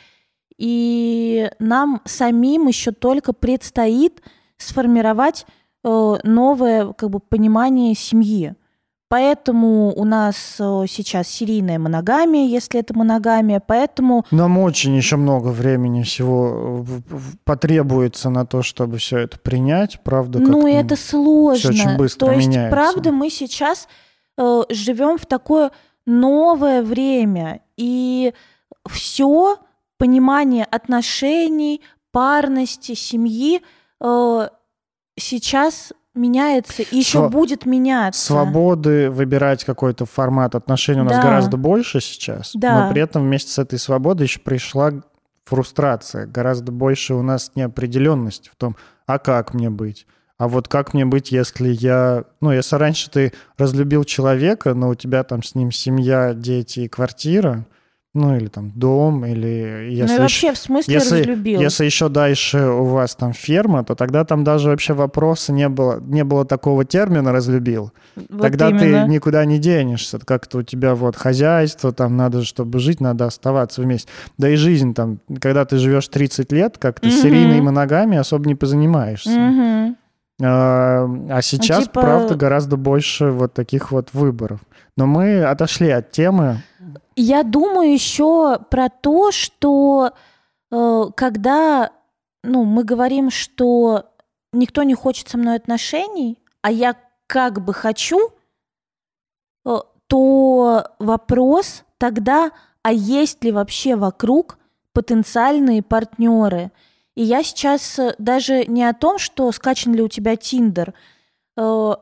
[0.57, 4.23] и нам самим еще только предстоит
[4.59, 5.47] сформировать
[5.83, 8.55] э, новое как бы, понимание семьи.
[9.11, 13.59] Поэтому у нас э, сейчас серийная моногамия, если это моногамия.
[13.59, 20.01] Поэтому Нам очень еще много времени всего в- потребуется на то, чтобы все это принять,
[20.05, 20.39] правда?
[20.41, 21.71] Ну, это сложно.
[21.71, 22.71] очень быстро То есть, меняется.
[22.77, 23.89] правда, мы сейчас
[24.37, 25.71] э, живем в такое
[26.05, 28.35] новое время, и
[28.87, 29.57] все
[29.97, 31.81] понимание отношений,
[32.13, 33.63] парности, семьи
[34.03, 34.49] э,
[35.19, 38.21] сейчас меняется и еще Сва- будет меняться.
[38.27, 41.23] Свободы выбирать какой-то формат отношений у нас Да.
[41.23, 42.87] гораздо больше сейчас, Да.
[42.87, 44.93] но при этом вместе с этой свободой еще пришла
[45.45, 46.27] фрустрация.
[46.27, 48.77] Гораздо больше у нас неопределенности в том,
[49.07, 50.07] а как мне быть?
[50.37, 52.25] А вот как мне быть, если я...
[52.41, 56.89] Ну, если раньше ты разлюбил человека, но у тебя там с ним семья, дети и
[56.89, 57.65] квартира,
[58.15, 59.85] ну, или там дом, или...
[59.87, 61.61] ну Если и ещё- вообще, в смысле, если, разлюбил.
[61.61, 66.01] если еще дальше у вас там ферма, то тогда там даже вообще вопроса не было,
[66.01, 67.93] не было такого термина «разлюбил».
[68.17, 69.05] Вот тогда именно.
[69.05, 70.19] ты никуда не денешься.
[70.19, 74.09] Как-то у тебя вот хозяйство, там надо, чтобы жить, надо оставаться вместе.
[74.39, 77.17] Да и жизнь там, когда ты живешь 30 лет, как ты Мгм.
[77.17, 79.31] серийной моногамией особо не позанимаешься.
[79.31, 79.97] Мгм.
[80.43, 84.61] А, а сейчас, типа- правда, гораздо больше вот таких вот выборов.
[84.97, 86.63] Но мы отошли от темы.
[87.17, 90.13] Я думаю еще про то, что
[90.71, 91.91] э, когда
[92.43, 94.07] ну, мы говорим, что
[94.53, 96.97] никто не хочет со мной отношений, а я
[97.27, 98.19] как бы хочу,
[99.65, 102.51] э, то вопрос тогда,
[102.83, 104.59] а есть ли вообще вокруг
[104.95, 106.71] потенциальные партнеры?
[107.19, 110.95] И я сейчас э, даже не о том, что скачан ли у тебя Тиндер,
[111.57, 111.95] э,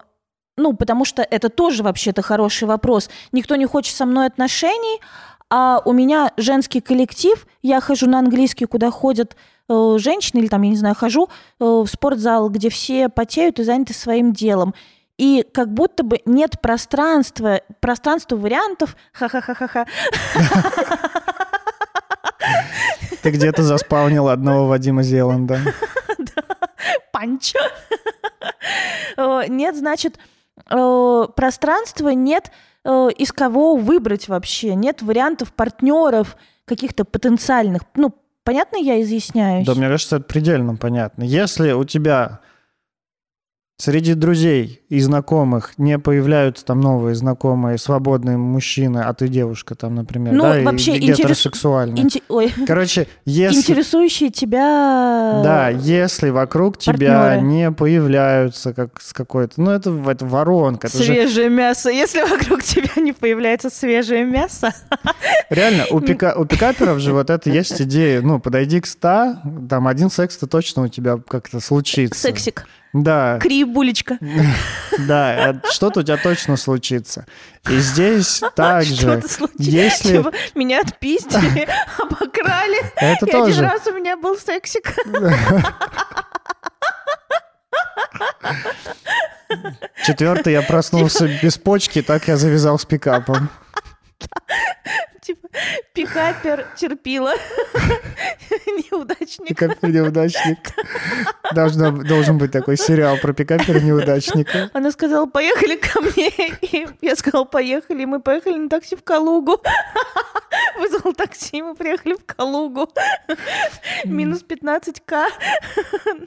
[0.59, 3.09] ну, потому что это тоже вообще-то хороший вопрос.
[3.33, 5.00] Никто не хочет со мной отношений,
[5.48, 9.37] а у меня женский коллектив, я хожу на английский, куда ходят
[9.70, 13.94] э, женщины, или там, я не знаю, хожу в спортзал, где все потеют и заняты
[13.94, 14.74] своим делом.
[15.16, 19.87] И как будто бы нет пространства, пространства вариантов, ха-ха-ха-ха-ха,
[23.27, 25.59] Ты где-то заспавнил одного Вадима Зеланда.
[27.12, 27.59] панчо.
[29.17, 30.21] Э, Нет, значит,
[30.71, 32.53] э, пространства, нет
[32.85, 36.37] э, из кого выбрать вообще, нет вариантов партнеров
[36.67, 37.83] каких-то потенциальных.
[37.97, 39.67] Ну, понятно я изъясняюсь?
[39.67, 41.25] Да, мне кажется, это предельно понятно.
[41.25, 42.39] Если у тебя
[43.79, 49.95] среди друзей и знакомых не появляются там новые знакомые, свободные мужчины, а ты девушка там,
[49.97, 52.03] например, Ну, да, и вообще ге- интерес- гетеросексуальная.
[52.03, 53.59] Инте- Ой, Короче, если...
[53.59, 55.43] интересующие тебя...
[55.45, 57.47] Да, если вокруг тебя партнеры.
[57.47, 59.61] не появляются как с какой-то...
[59.61, 60.87] Ну, это, это воронка.
[60.87, 61.91] Это же Свежее мясо.
[61.91, 64.73] Если вокруг тебя не появляется свежее мясо,
[65.51, 68.23] реально, у, пика, у пикаперов же вот это есть идея.
[68.23, 69.37] Ну, подойди к 100,
[69.69, 72.19] там один секс-то точно у тебя как-то случится.
[72.19, 72.67] сексик,
[73.03, 73.39] Да.
[73.41, 74.19] кри-булечка.
[74.99, 77.27] Да, а что-то у тебя точно случится.
[77.69, 79.23] И здесь также,
[79.59, 80.17] если...
[80.17, 82.79] Типа, меня отпиздили, обокрали.
[82.97, 83.63] Это И один тоже.
[83.63, 84.95] раз у меня был сексик.
[90.05, 93.51] Четвертый, я проснулся без почки, так я завязал с пикапом.
[95.21, 95.46] Типа,
[95.92, 97.33] пикапер терпила.
[98.66, 99.49] Неудачник.
[99.49, 100.59] Пикапер-неудачник.
[101.53, 104.71] Должно, должен быть такой сериал про пикапера-неудачника.
[104.73, 106.31] Она сказала, поехали ко мне.
[106.62, 108.03] И я сказала, поехали.
[108.03, 109.62] И мы поехали на такси в Калугу.
[110.79, 112.90] Вызвал такси, мы приехали в Калугу.
[114.05, 115.27] Минус 15к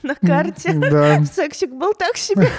[0.04, 0.74] на карте.
[0.74, 1.24] Да.
[1.26, 2.50] Сексик был так себе.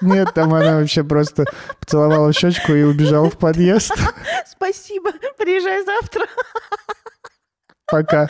[0.00, 1.44] Нет, там она вообще просто
[1.80, 3.92] поцеловала щечку и убежала в подъезд.
[4.46, 5.12] Спасибо.
[5.38, 6.26] Приезжай завтра.
[7.86, 8.28] Пока.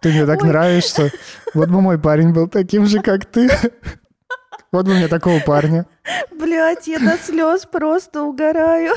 [0.00, 1.12] Ты мне так нравишься.
[1.54, 3.50] Вот бы мой парень был таким же, как ты.
[4.72, 5.86] Вот бы мне такого парня.
[6.30, 8.94] Блять, я до слез просто угораю.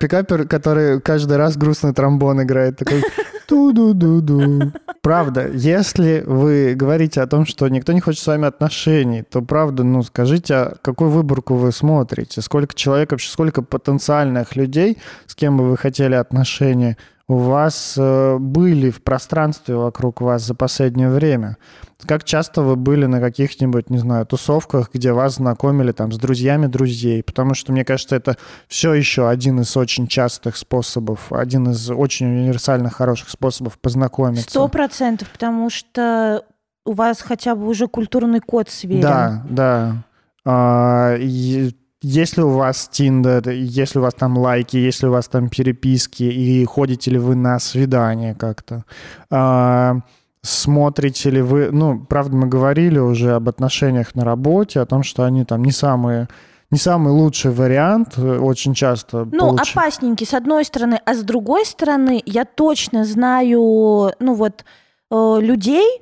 [0.00, 2.78] Пикапер, который каждый раз грустный тромбон играет.
[2.78, 3.04] Такой
[3.46, 4.72] ту-ду-ду-ду.
[5.00, 9.84] Правда, если вы говорите о том, что никто не хочет с вами отношений, то правда,
[9.84, 12.42] ну скажите, а какую выборку вы смотрите?
[12.42, 16.96] Сколько человек вообще, сколько потенциальных людей, с кем бы вы хотели отношения,
[17.30, 21.58] у вас э, были в пространстве вокруг вас за последнее время?
[22.04, 26.66] Как часто вы были на каких-нибудь, не знаю, тусовках, где вас знакомили там с друзьями
[26.66, 27.22] друзей?
[27.22, 32.26] Потому что, мне кажется, это все еще один из очень частых способов, один из очень
[32.26, 34.50] универсальных, хороших способов познакомиться.
[34.50, 36.44] Сто процентов, потому что
[36.84, 39.02] у вас хотя бы уже культурный код сверен.
[39.02, 39.96] Да, да.
[40.44, 45.48] А, и если у вас Тиндер, если у вас там лайки, если у вас там
[45.48, 48.84] переписки, и ходите ли вы на свидание как-то,
[49.30, 49.98] а,
[50.42, 55.24] смотрите ли вы, ну, правда, мы говорили уже об отношениях на работе, о том, что
[55.24, 56.28] они там не самые
[56.70, 59.24] не самый лучший вариант, э, очень часто.
[59.32, 64.64] Ну, получ- опасненький, с одной стороны, а с другой стороны, я точно знаю, ну вот,
[65.10, 66.00] э, людей,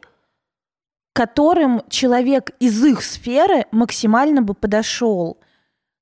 [1.14, 5.38] которым человек из их сферы максимально бы подошел.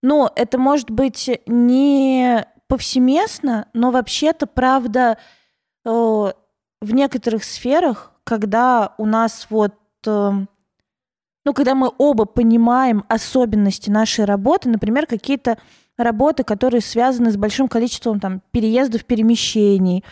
[0.07, 5.19] Но это может быть не повсеместно, но вообще-то, правда,
[5.85, 9.75] э, в некоторых сферах, когда у нас вот,
[10.07, 10.31] э,
[11.45, 15.59] ну, когда мы оба понимаем особенности нашей работы, например, какие-то
[15.99, 20.05] работы, которые связаны с большим количеством там переездов, перемещений,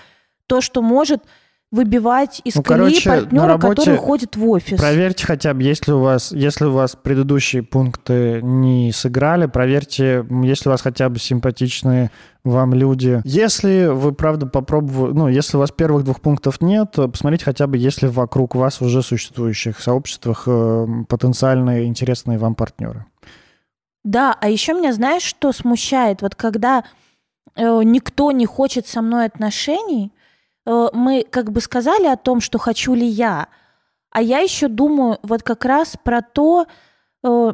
[0.48, 1.22] то, что может
[1.70, 4.78] выбивать из Ну, колеи короче, партнера, работе который ходит в офис.
[4.78, 10.68] Проверьте хотя бы, если у вас, если у вас предыдущие пункты не сыграли, проверьте, если
[10.68, 12.12] у вас хотя бы симпатичные
[12.44, 13.20] вам люди.
[13.24, 17.76] Если вы, правда, попробовали, ну, если у вас первых двух пунктов нет, посмотрите хотя бы,
[17.76, 23.06] если вокруг вас уже существующих сообществах э, потенциальные интересные вам партнеры.
[24.04, 26.22] Да, а еще меня знаешь, что смущает?
[26.22, 26.84] Вот когда
[27.56, 30.12] э, никто не хочет со мной отношений,
[30.66, 33.48] мы как бы сказали о том, что хочу ли я,
[34.14, 36.66] а я еще думаю вот как раз про то,
[37.24, 37.52] э,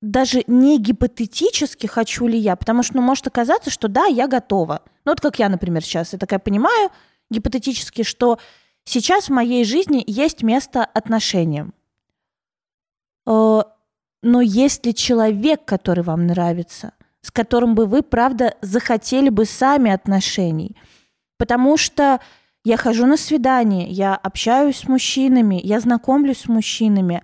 [0.00, 4.82] даже не гипотетически хочу ли я, потому что ну, может оказаться, что да, я готова.
[5.04, 6.90] Ну вот как я, например, сейчас, я такая понимаю
[7.30, 8.38] гипотетически, что
[8.84, 11.74] сейчас в моей жизни есть место отношениям.
[13.26, 13.62] Э,
[14.22, 19.90] но есть ли человек, который вам нравится, с которым бы вы, правда, захотели бы сами
[19.90, 20.76] отношений?
[21.36, 22.20] Потому что
[22.68, 27.22] я хожу на свидание, я общаюсь с мужчинами, я знакомлюсь с мужчинами,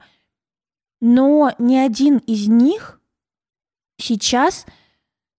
[1.03, 2.99] но ни один из них
[3.99, 4.65] сейчас,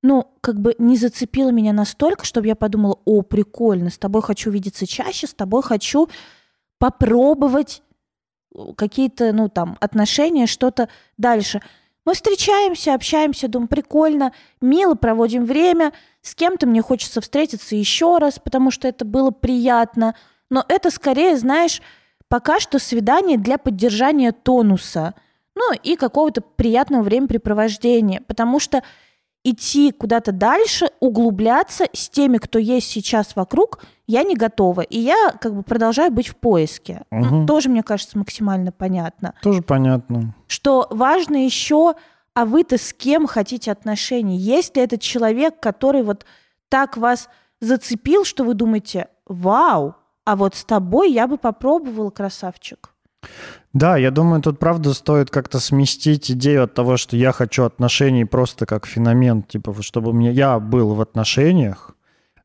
[0.03, 4.51] ну, как бы не зацепил меня настолько, чтобы я подумала, о, прикольно, с тобой хочу
[4.51, 6.07] видеться чаще, с тобой хочу
[6.77, 7.81] попробовать
[8.77, 10.87] какие-то, ну, там, отношения, что-то
[11.17, 11.63] дальше.
[12.05, 14.31] Мы встречаемся, общаемся, думаю, прикольно,
[14.61, 15.91] мило проводим время,
[16.21, 20.15] с кем-то мне хочется встретиться еще раз, потому что это было приятно.
[20.51, 21.81] Но это скорее, знаешь,
[22.27, 25.15] пока что свидание для поддержания тонуса,
[25.55, 28.83] ну и какого-то приятного времяпрепровождения, потому что
[29.45, 34.81] идти куда-то дальше, углубляться с теми, кто есть сейчас вокруг, я не готова.
[34.81, 37.03] И я как бы продолжаю быть в поиске.
[37.11, 37.47] Ну, Мгм.
[37.47, 39.33] тоже, мне кажется, максимально понятно.
[39.41, 40.35] Тоже понятно.
[40.47, 41.93] Что важно еще,
[42.33, 44.37] а вы-то с кем хотите отношений?
[44.37, 46.25] Есть ли этот человек, который вот
[46.69, 47.29] так вас
[47.61, 52.89] зацепил, что вы думаете, вау, а вот с тобой я бы попробовала, красавчик.
[53.73, 58.23] Да, я думаю, тут правда стоит как-то сместить идею от того, что я хочу отношений
[58.23, 61.91] просто как феномен, типа, чтобы мне я был в отношениях,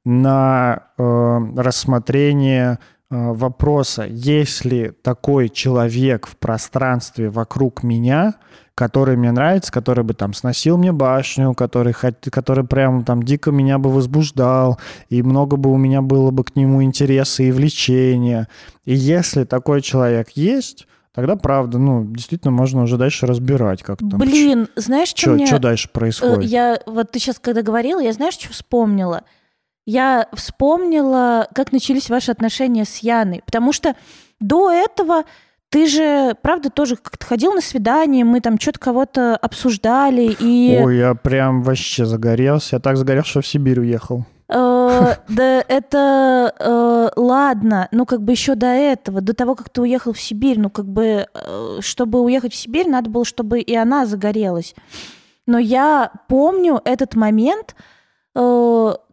[0.05, 2.79] на э, рассмотрение
[3.11, 8.35] вопроса, есть ли такой человек в пространстве вокруг меня,
[8.75, 13.79] который мне нравится, который бы там сносил мне башню, который, который прям там дико меня
[13.79, 18.49] бы возбуждал, и много бы у меня было бы к нему интереса и влечения.
[18.85, 24.19] И если такой человек есть, тогда правда, ну, действительно можно уже дальше разбирать, как там.
[24.19, 25.59] Блин, знаешь, что Что мне...
[25.59, 26.45] дальше Э, происходит?
[26.45, 29.25] Я вот ты сейчас, когда говорила, я знаешь, что вспомнила?
[29.91, 33.97] Я вспомнила, как начались ваши отношения с Яной, потому что
[34.39, 35.25] до этого
[35.69, 40.99] ты же, правда, тоже как-то ходил на свидание, мы там что-то кого-то обсуждали, и Ой,
[40.99, 42.77] я прям вообще загорелся.
[42.77, 44.25] Я так загорелся, что в Сибирь уехал.
[44.49, 49.81] э, да это э, ладно, ну как бы еще до этого, до того, как ты
[49.81, 53.75] уехал в Сибирь, ну как бы, э, чтобы уехать в Сибирь, надо было, чтобы и
[53.75, 54.77] она загорелась.
[55.49, 57.75] Но я помню этот момент,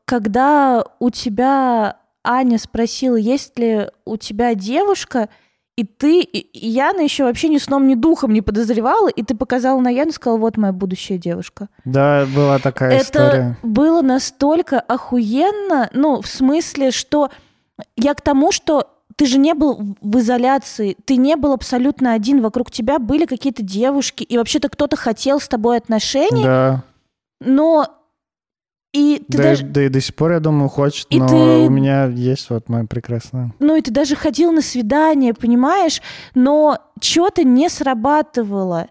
[0.07, 5.27] когда у тебя Аня спросила, есть ли у тебя девушка,
[5.75, 9.35] и ты, и и Яна еще вообще ни сном, ни духом не подозревала, и ты
[9.35, 11.67] показала на Яну и сказала, вот моя будущая девушка.
[11.83, 13.57] Да, была такая Это история.
[13.63, 17.29] было настолько охуенно, ну, в смысле, что
[17.97, 18.87] я к тому, что
[19.17, 23.61] ты же не был в изоляции, ты не был абсолютно один, вокруг тебя были какие-то
[23.61, 26.83] девушки, и вообще-то кто-то хотел с тобой отношений, Да,
[27.41, 27.87] но
[28.93, 31.35] и ты да, даже, да и до сих пор, я думаю, хочет, И но ты-
[31.35, 33.53] у меня есть вот моя прекрасная.
[33.59, 36.01] ну и ты даже ходил на свидание, понимаешь,
[36.35, 38.87] но что-то не срабатывало.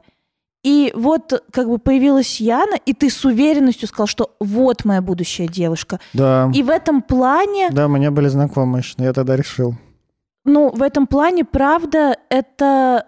[0.63, 5.47] И вот как бы появилась Яна, и ты с уверенностью сказал, что вот моя будущая
[5.47, 6.01] девушка.
[6.13, 9.75] Да, И в этом плане да, мы не были знакомы еще, но я тогда решил.
[10.45, 13.07] Ну, в этом плане, правда, это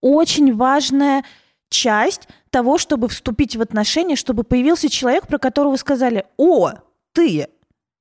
[0.00, 1.24] очень важная
[1.68, 6.72] часть того, чтобы вступить в отношения, чтобы появился человек, про которого вы сказали, о,
[7.12, 7.48] ты,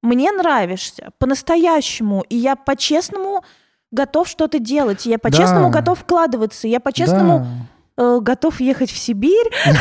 [0.01, 3.43] мне нравишься, по-настоящему, и я по-честному
[3.91, 5.79] готов что-то делать, и я по-честному Да.
[5.79, 7.39] готов вкладываться, и я по-честному
[7.97, 8.03] Да.
[8.03, 9.51] э, готов ехать в Сибирь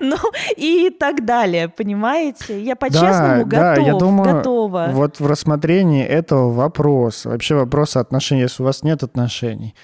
[0.00, 0.16] ну,
[0.56, 2.60] и так далее, понимаете?
[2.62, 4.88] Я по-честному готов, готова.
[4.92, 9.74] Вот в рассмотрении этого вопроса, вообще вопроса отношений, если у вас нет отношений,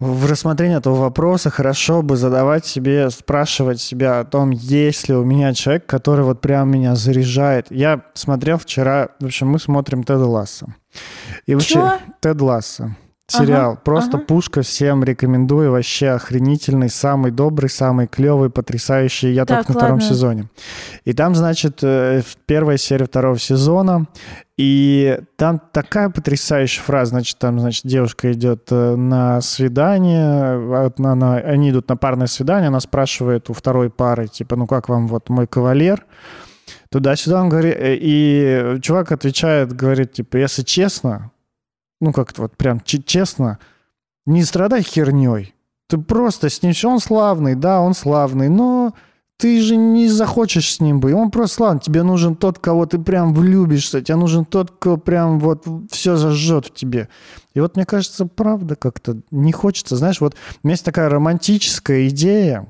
[0.00, 5.24] в рассмотрении этого вопроса хорошо бы задавать себе, спрашивать себя о том, есть ли у
[5.24, 7.66] меня человек, который вот прям меня заряжает.
[7.70, 10.74] Я смотрел вчера, в общем, мы смотрим Теда Ласса.
[11.46, 11.98] И вообще, Чё?
[12.20, 12.96] Тед Ласса.
[13.26, 13.72] Сериал.
[13.72, 14.26] Ага, Просто ага.
[14.26, 15.70] пушка всем рекомендую.
[15.72, 19.32] Вообще охренительный, самый добрый, самый клевый, потрясающий.
[19.32, 20.08] Я Так, только на втором ладно.
[20.08, 20.48] сезоне.
[21.06, 24.06] И там, значит, э, первая серия второго сезона.
[24.58, 27.10] И там такая потрясающая фраза.
[27.10, 30.58] Значит, там, значит, девушка идет э, на свидание.
[30.58, 32.68] вот на- на- они идут на парное свидание.
[32.68, 36.04] Она спрашивает у второй пары, типа, ну как вам вот мой кавалер?
[36.90, 41.30] Туда-сюда он говорит, э, и чувак отвечает, говорит, типа, если честно,
[42.04, 43.58] ну как-то вот прям че- честно,
[44.26, 45.54] не страдай херней.
[45.88, 48.94] Ты просто с ним, он славный, да, он славный, но
[49.36, 51.14] ты же не захочешь с ним быть.
[51.14, 51.80] Он просто славный.
[51.80, 54.00] Тебе нужен тот, кого ты прям влюбишься.
[54.00, 57.08] Тебе нужен тот, кто прям вот все зажжет в тебе.
[57.52, 59.96] И вот мне кажется, правда как-то не хочется.
[59.96, 62.68] Знаешь, вот у меня есть такая романтическая идея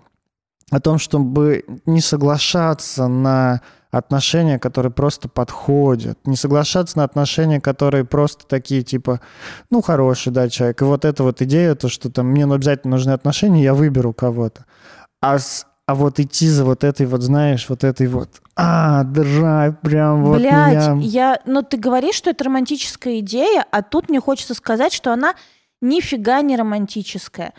[0.70, 3.61] о том, чтобы не соглашаться на
[3.99, 9.21] отношения, которые просто подходят, не соглашаться на отношения, которые просто такие, типа,
[9.71, 10.83] ну, хороший, да, человек.
[10.83, 14.13] И вот эта вот идея, то, что там мне ну, обязательно нужны отношения, я выберу
[14.13, 14.65] кого-то.
[15.21, 19.75] А, с- а вот идти за вот этой вот, знаешь, вот этой вот, а, драйв,
[19.83, 20.97] прям вот Блядь, меня...
[21.01, 21.41] я...
[21.47, 25.35] Ну, ты говоришь, что это романтическая идея, а тут мне хочется сказать, что она
[25.83, 27.53] нифига не романтическая.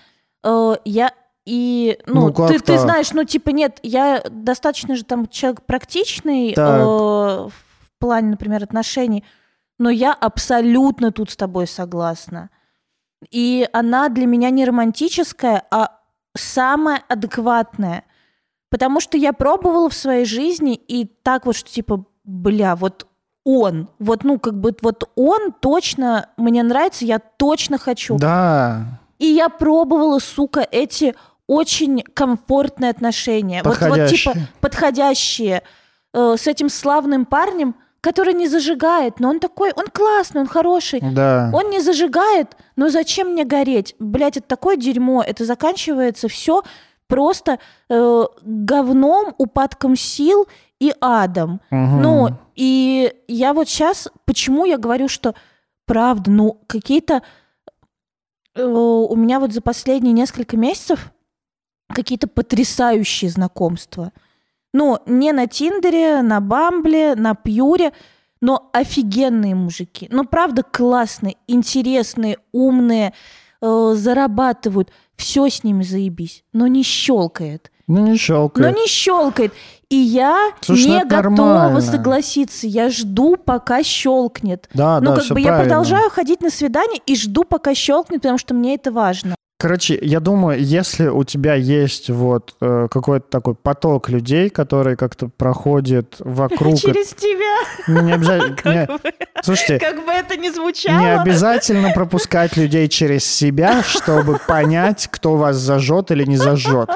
[0.44, 1.12] Э, Я
[1.46, 6.54] и, ну, Ну, ты, ты знаешь, ну, типа, нет, я достаточно же там человек практичный
[6.54, 7.52] э, в
[8.00, 9.24] плане, например, отношений,
[9.78, 12.50] но я абсолютно тут с тобой согласна.
[13.32, 15.91] И она для меня не романтическая, а
[16.36, 18.04] самая адекватная.
[18.70, 23.08] Потому что я пробовала в своей жизни и так вот, что типа, бля, вот
[23.43, 28.18] он, вот, ну, как бы, вот он точно мне нравится, я точно хочу.
[28.18, 31.16] Да, И я пробовала, сука, эти
[31.48, 33.62] очень комфортные отношения.
[33.64, 34.48] Вот, вот типа Подходящие.
[34.62, 35.64] подходящие.
[36.14, 41.00] э, с этим славным парнем, который не зажигает, но он такой, он классный, он хороший.
[41.02, 41.50] да.
[41.54, 43.96] Он не зажигает, но зачем мне гореть?
[44.00, 45.24] Блять, это такое дерьмо.
[45.24, 46.64] Это заканчивается все
[47.08, 50.48] просто э, говном, упадком сил
[50.80, 51.62] и адом.
[51.70, 52.02] Мгм.
[52.02, 55.36] Ну, и я вот сейчас, почему я говорю, что
[55.86, 57.22] правда, ну, какие-то
[58.56, 61.12] э, у меня вот за последние несколько месяцев
[61.94, 64.12] какие-то потрясающие знакомства.
[64.74, 67.94] Ну, не на Тиндере, на Бамбле, на Пьюре,
[68.42, 70.08] но офигенные мужики.
[70.12, 73.14] Ну, правда, классные, интересные, умные,
[73.62, 74.92] э, зарабатывают.
[75.16, 77.72] Все с ними заебись, но не щелкает.
[77.88, 78.76] Ну, не Но щелкает.
[78.76, 79.54] не щелкает.
[79.90, 81.82] И я Слушай, ну не готова нормально.
[81.82, 82.66] согласиться.
[82.68, 84.68] Я жду, пока щелкнет.
[84.74, 85.64] Да, ну, да, как бы я правильно.
[85.70, 89.36] продолжаю ходить на свидание и жду, пока щелкнет, потому что мне это важно.
[89.66, 95.28] Короче, я думаю, если у тебя есть вот э, какой-то такой поток людей, которые как-то
[95.28, 96.78] проходят вокруг...
[96.80, 97.57] Через тебя.
[97.88, 98.99] Ну, не обязательно...
[99.41, 100.99] Слушайте, как бы это ни звучало.
[100.99, 106.91] не обязательно пропускать людей через себя, чтобы понять, кто вас зажжет или не зажжет.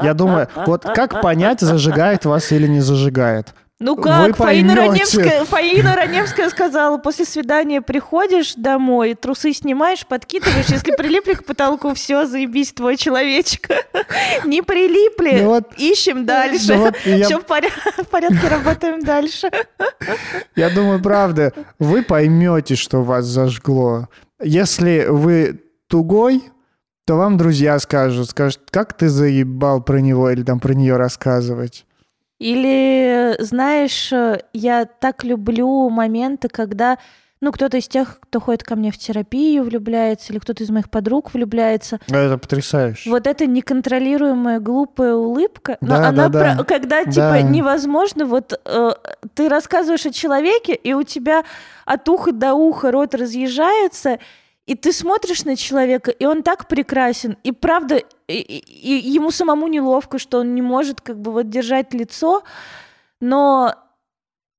[0.00, 3.54] Я думаю, вот как понять, зажигает вас или не зажигает?
[3.84, 4.74] Ну как, Фаина.
[4.74, 11.92] Раневская, Фаина Раневская сказала, после свидания приходишь домой, трусы снимаешь, подкидываешь, если прилипли к потолку,
[11.92, 13.68] все, заебись, твой человечек.
[14.46, 16.74] Не прилипли, Ну вот- ищем дальше.
[16.74, 19.50] ну вот я- Все в, поря- в порядке, работаем дальше.
[20.56, 24.08] Я думаю, правда, вы поймете, что вас зажгло.
[24.42, 26.42] Если вы тугой,
[27.06, 31.84] то вам друзья скажут, скажут, как ты заебал про него или там про нее рассказывать.
[32.48, 36.98] Или, знаешь, э, я так люблю моменты, когда,
[37.40, 40.90] ну, кто-то из тех, кто ходит ко мне в терапию, влюбляется, или кто-то из моих
[40.90, 42.00] подруг влюбляется.
[42.06, 43.08] Это потрясающе.
[43.08, 46.54] Вот эта неконтролируемая глупая улыбка, но Да, она, да, да.
[46.56, 47.40] про- когда типа Да.
[47.40, 48.90] невозможно, вот э,
[49.32, 51.44] ты рассказываешь о человеке, и у тебя
[51.86, 54.18] от уха до уха рот разъезжается,
[54.66, 57.96] и ты смотришь на человека, и он так прекрасен, и правда,
[58.28, 62.42] и, и- и ему самому неловко, что он не может как бы вот держать лицо,
[63.20, 63.74] но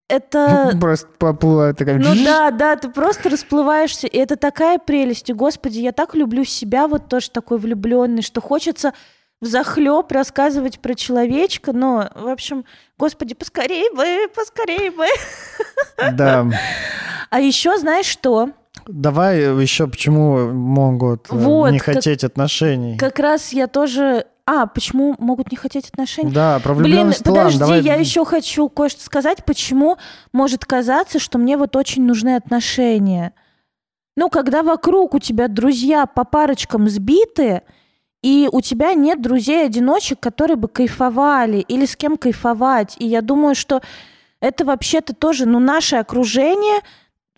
[0.08, 1.97] это Просто поплыла такая...
[1.97, 5.30] ну да, да, ты просто расплываешься, и это такая прелесть.
[5.30, 8.93] И, господи, я так люблю себя, вот тоже такой влюбленный, что хочется
[9.41, 12.66] взахлеб рассказывать про человечка, но, в общем,
[12.97, 15.08] господи, поскорей бы, поскорей бы.
[16.14, 16.45] Да.
[17.32, 18.51] А еще знаешь что?
[18.88, 22.98] Давай еще почему могут э, Вот, не как- хотеть отношений.
[22.98, 26.32] Как раз я тоже А, почему могут не хотеть отношений?
[26.32, 27.82] Да, про Блин, влюбленность подожди, давай.
[27.82, 29.98] я еще хочу кое-что сказать, почему
[30.34, 33.34] может казаться, что мне вот очень нужны отношения.
[34.16, 37.64] Ну, когда вокруг у тебя друзья по парочкам сбиты,
[38.22, 42.96] и у тебя нет друзей-одиночек, которые бы кайфовали или с кем кайфовать.
[43.00, 43.82] И я думаю, что
[44.42, 46.82] это вообще-то тоже, ну, наше окружение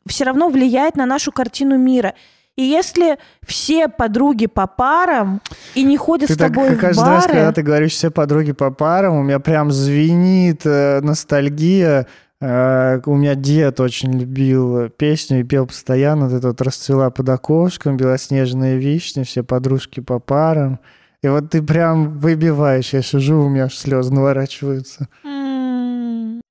[0.07, 2.13] все равно влияет на нашу картину мира.
[2.57, 5.41] И если все подруги по парам
[5.75, 7.33] и не ходят Ты с так тобой в каждый раз, бары...
[7.33, 12.07] когда ты говоришь все подруги по парам, у меня прям звенит э, ностальгия.
[12.41, 16.27] Э, у меня дед очень любил песню и пел постоянно.
[16.27, 20.79] Вот это вот «Расцвела под окошком», «Белоснежные вишни», все подружки по парам.
[21.21, 22.93] И вот ты прям выбиваешь.
[22.93, 25.09] Я сижу, у меня аж слезы наворачиваются.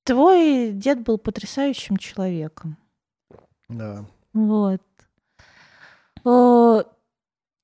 [0.05, 2.77] Твой дед был потрясающим человеком.
[3.69, 4.05] Да.
[4.33, 4.81] Вот.
[6.23, 6.83] О,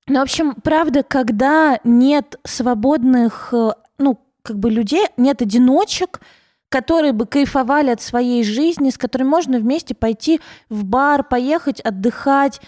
[0.08, 6.20] Ну, в общем, правда, когда нет свободных, э, ну, как бы людей, нет одиночек,
[6.68, 12.60] которые бы кайфовали от своей жизни, с которыми можно вместе пойти в бар, поехать отдыхать,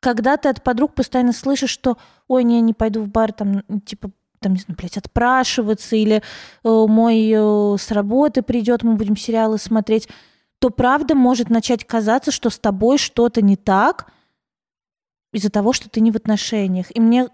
[0.00, 1.96] когда ты от подруг постоянно слышишь, что
[2.28, 6.22] «Ой, не, не пойду в бар, там, типа, там, не знаю, блядь, отпрашиваться, или э,
[6.64, 10.08] мой э, с работы придет, мы будем сериалы смотреть»,
[10.62, 14.06] то правда может начать казаться, что с тобой что-то не так
[15.32, 16.86] из-за того, что ты не в отношениях.
[16.94, 17.30] И мне,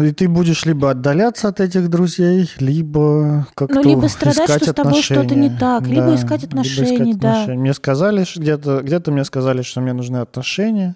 [0.00, 4.70] И ты будешь либо отдаляться от этих друзей, либо как-то Ну, либо страдать, искать что
[4.70, 5.58] с тобой что-то не отношения.
[5.58, 7.32] так, либо искать отношений, да.
[7.32, 7.60] отношения.
[7.60, 10.94] Мне сказали, что где-то где мне сказали, что мне нужны отношения.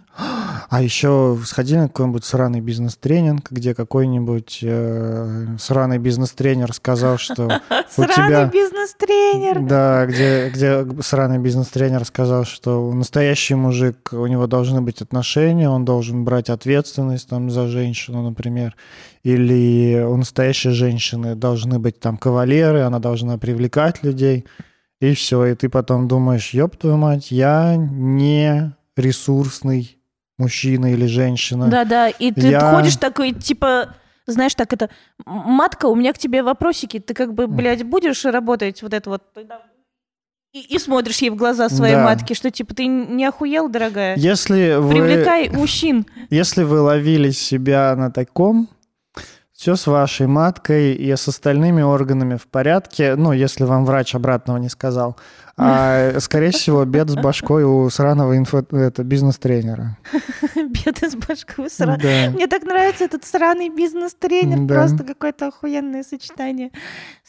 [0.68, 7.44] А еще сходили на какой-нибудь сраный бизнес-тренинг, где какой-нибудь э, сраный бизнес-тренер сказал, что
[7.96, 8.44] у сраный тебя...
[8.46, 9.62] бизнес-тренер.
[9.62, 15.84] Да, где, где сраный бизнес-тренер сказал, что настоящий мужик, у него должны быть отношения, он
[15.84, 18.76] должен брать ответственность там за женщину, например.
[19.22, 24.46] Или у настоящей женщины должны быть там кавалеры, она должна привлекать людей.
[25.00, 29.98] И все, и ты потом думаешь, ёб твою мать, я не ресурсный
[30.38, 31.68] мужчина или женщина.
[31.68, 33.94] Да-да, и ты Я- ходишь такой, типа,
[34.26, 34.88] знаешь, так это,
[35.26, 39.10] «М, матка, у меня к тебе вопросики, ты как бы, блядь, будешь работать вот это
[39.10, 39.22] вот,
[40.54, 42.04] и, и смотришь ей в глаза своей Да.
[42.04, 44.16] матки, что типа ты не охуел, дорогая?
[44.16, 44.90] Если вы...
[44.90, 46.06] Привлекай мужчин.
[46.28, 48.68] Если вы ловили себя на таком,
[49.54, 53.14] все с вашей маткой и с остальными органами в порядке.
[53.16, 55.16] Ну, если вам врач обратного не сказал.
[55.56, 58.64] А, скорее всего, бед с башкой у сраного инфо...
[58.70, 59.98] это, бизнес-тренера.
[60.56, 62.30] Беды с башкой сра- Да.
[62.30, 64.60] Мне так нравится этот сраный бизнес-тренер.
[64.66, 64.74] Да.
[64.74, 66.70] Просто какое-то охуенное сочетание.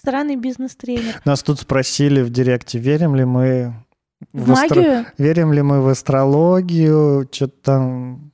[0.01, 1.21] Сраный бизнес-тренер.
[1.25, 3.73] Нас тут спросили в директе, верим ли мы
[4.31, 5.05] В астро- магию?
[5.17, 8.31] Верим ли мы в астрологию, что-то там,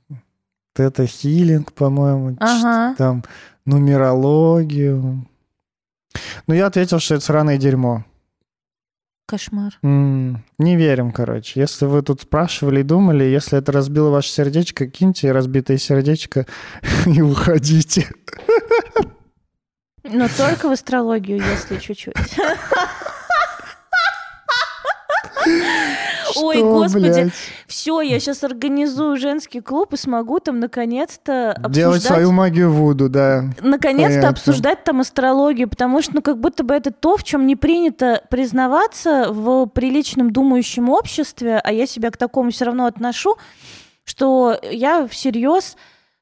[0.76, 2.94] это хилинг, по-моему, Ага.
[2.96, 3.24] там
[3.66, 5.26] нумерологию.
[6.46, 8.04] Ну, я ответил, что это сраное дерьмо.
[9.30, 9.78] Кошмар.
[9.84, 11.60] М, Не верим, короче.
[11.60, 16.46] Если вы тут спрашивали и думали, если это разбило ваше сердечко, киньте разбитое сердечко
[17.06, 18.08] и уходите.
[20.02, 22.14] Но только в астрологию, если чуть-чуть.
[26.42, 27.32] Ой, господи, блядь?
[27.66, 33.08] все, я сейчас организую женский клуб и смогу там наконец-то Делать обсуждать свою магию Вуду,
[33.08, 33.44] да.
[33.62, 37.56] наконец-то обсуждать там астрологию, потому что, ну, как будто бы это то, в чем не
[37.56, 43.36] принято признаваться в приличном думающем обществе, а я себя к такому все равно отношу,
[44.04, 45.76] что я всерьез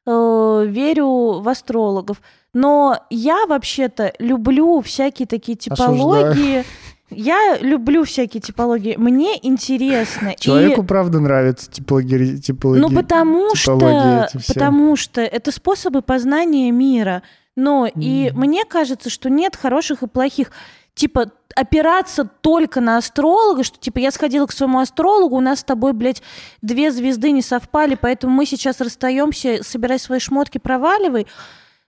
[0.06, 2.20] э, верю в астрологов.
[2.54, 6.64] Но я вообще-то люблю всякие такие типологии.
[7.10, 8.96] Я люблю всякие типологии.
[8.96, 10.28] Мне интересно.
[10.28, 12.36] И- Человеку, правда, нравится типологи...
[12.36, 12.80] типологи...
[12.80, 17.22] ну, потому типологии что, потому что это способы познания мира.
[17.56, 20.52] Но и мне кажется, что нет хороших и плохих.
[20.94, 25.64] Типа, опираться только на астролога, что, типа, я сходила к своему астрологу, у нас с
[25.64, 26.22] тобой, блядь,
[26.60, 31.26] две звезды не совпали, поэтому мы сейчас расстаемся, собирай свои шмотки, проваливай.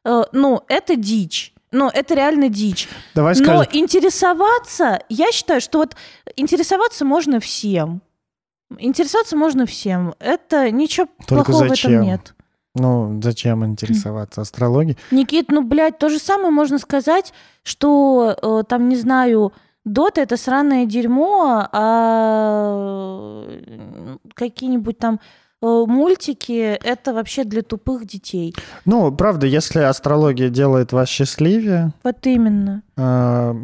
[0.05, 1.53] Э, ну, это дичь.
[1.73, 2.89] Ну, это реально дичь.
[3.15, 5.97] Давай Но скажем, интересоваться, я считаю, что вот
[6.37, 8.03] интересоваться можно всем.
[8.79, 10.15] Интересоваться можно всем.
[10.19, 11.93] Это ничего Только плохого в зачем?
[11.93, 12.35] этом нет.
[12.75, 14.97] ну, зачем интересоваться астрологией?
[15.11, 19.53] Никит, ну, блядь, то же самое можно сказать, что э, там, не знаю,
[19.85, 25.21] Дота это сраное дерьмо, а э, какие-нибудь там
[25.63, 26.53] мультики
[26.83, 28.55] это вообще для тупых детей.
[28.85, 31.93] Ну, правда, если астрология делает вас счастливее...
[32.03, 32.83] Вот именно.
[32.97, 33.01] э,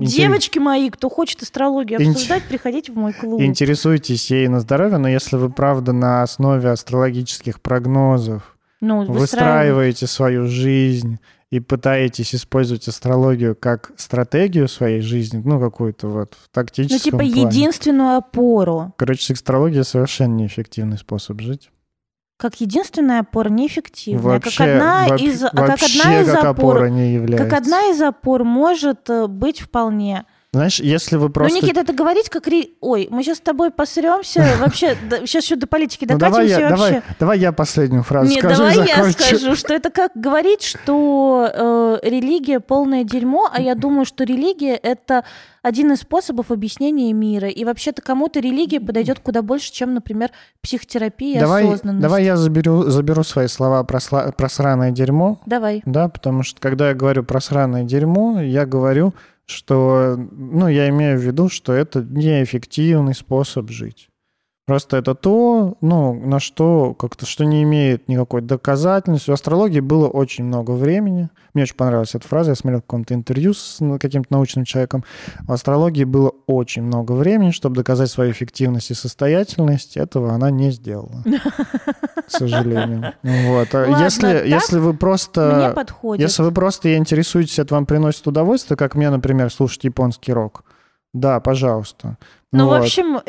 [0.01, 3.41] интерес- Девочки мои, кто хочет астрологию обсуждать, приходите в мой клуб.
[3.41, 9.21] Интересуйтесь ей на здоровье, но если вы, правда, на основе астрологических прогнозов Ну, выстраивать.
[9.21, 11.19] выстраиваете свою жизнь
[11.51, 17.17] и пытаетесь использовать астрологию как стратегию своей жизни, ну, какую-то вот в Ну, тактическом типа
[17.19, 17.31] плане.
[17.43, 18.93] единственную опору.
[18.99, 21.71] Короче, астрология совершенно неэффективный способ жить.
[22.37, 24.23] Как единственная опора неэффективная.
[24.23, 27.49] Вообще, как одна воп- из, вообще как одна из как опор, опора не является.
[27.49, 30.25] как одна из опор может э, быть вполне.
[30.53, 31.55] Знаешь, если вы просто...
[31.55, 32.47] Ну, Никита, это говорить как...
[32.47, 34.55] ре- Ой, мы сейчас с тобой посремся.
[34.61, 36.87] Вообще, сейчас еще до политики Ну, давай, докатимся и вообще.
[36.93, 41.51] давай, давай я последнюю фразу Нет, скажу давай я скажу, что это как говорить, что
[41.53, 45.25] э, религия полное дерьмо, а я думаю, что религия это
[45.67, 47.49] один из способов объяснения мира.
[47.49, 50.31] И вообще-то кому-то религия подойдет куда больше, чем, например,
[50.63, 52.03] психотерапия Давай, осознанность.
[52.03, 55.41] давай я заберу, заберу свои слова про, сла- про сраное дерьмо.
[55.45, 55.83] Давай.
[55.85, 59.13] Да, потому что когда я говорю про сраное дерьмо, я говорю,
[59.45, 64.09] что, ну, я имею в виду, что это неэффективный способ жить.
[64.67, 69.31] Просто это то, ну, на что как-то, что не имеет никакой доказательности.
[69.31, 71.29] В астрологии было очень много времени.
[71.55, 72.51] Мне очень понравилась эта фраза.
[72.51, 75.05] Я смотрел в каком-то интервью с ну, каким-то научным человеком.
[75.43, 79.97] В астрологии было очень много времени, чтобы доказать свою эффективность и состоятельность.
[79.97, 81.23] Этого она не сделала,
[82.27, 83.13] к сожалению.
[83.23, 83.69] Вот.
[83.73, 85.73] А если, если вы просто...
[86.25, 90.65] Если вы просто интересуетесь, это вам приносит удовольствие, как мне, например, слушать японский рок,
[91.17, 92.19] да, пожалуйста.
[92.53, 92.79] Ну, Вот.
[92.81, 93.21] в общем, э,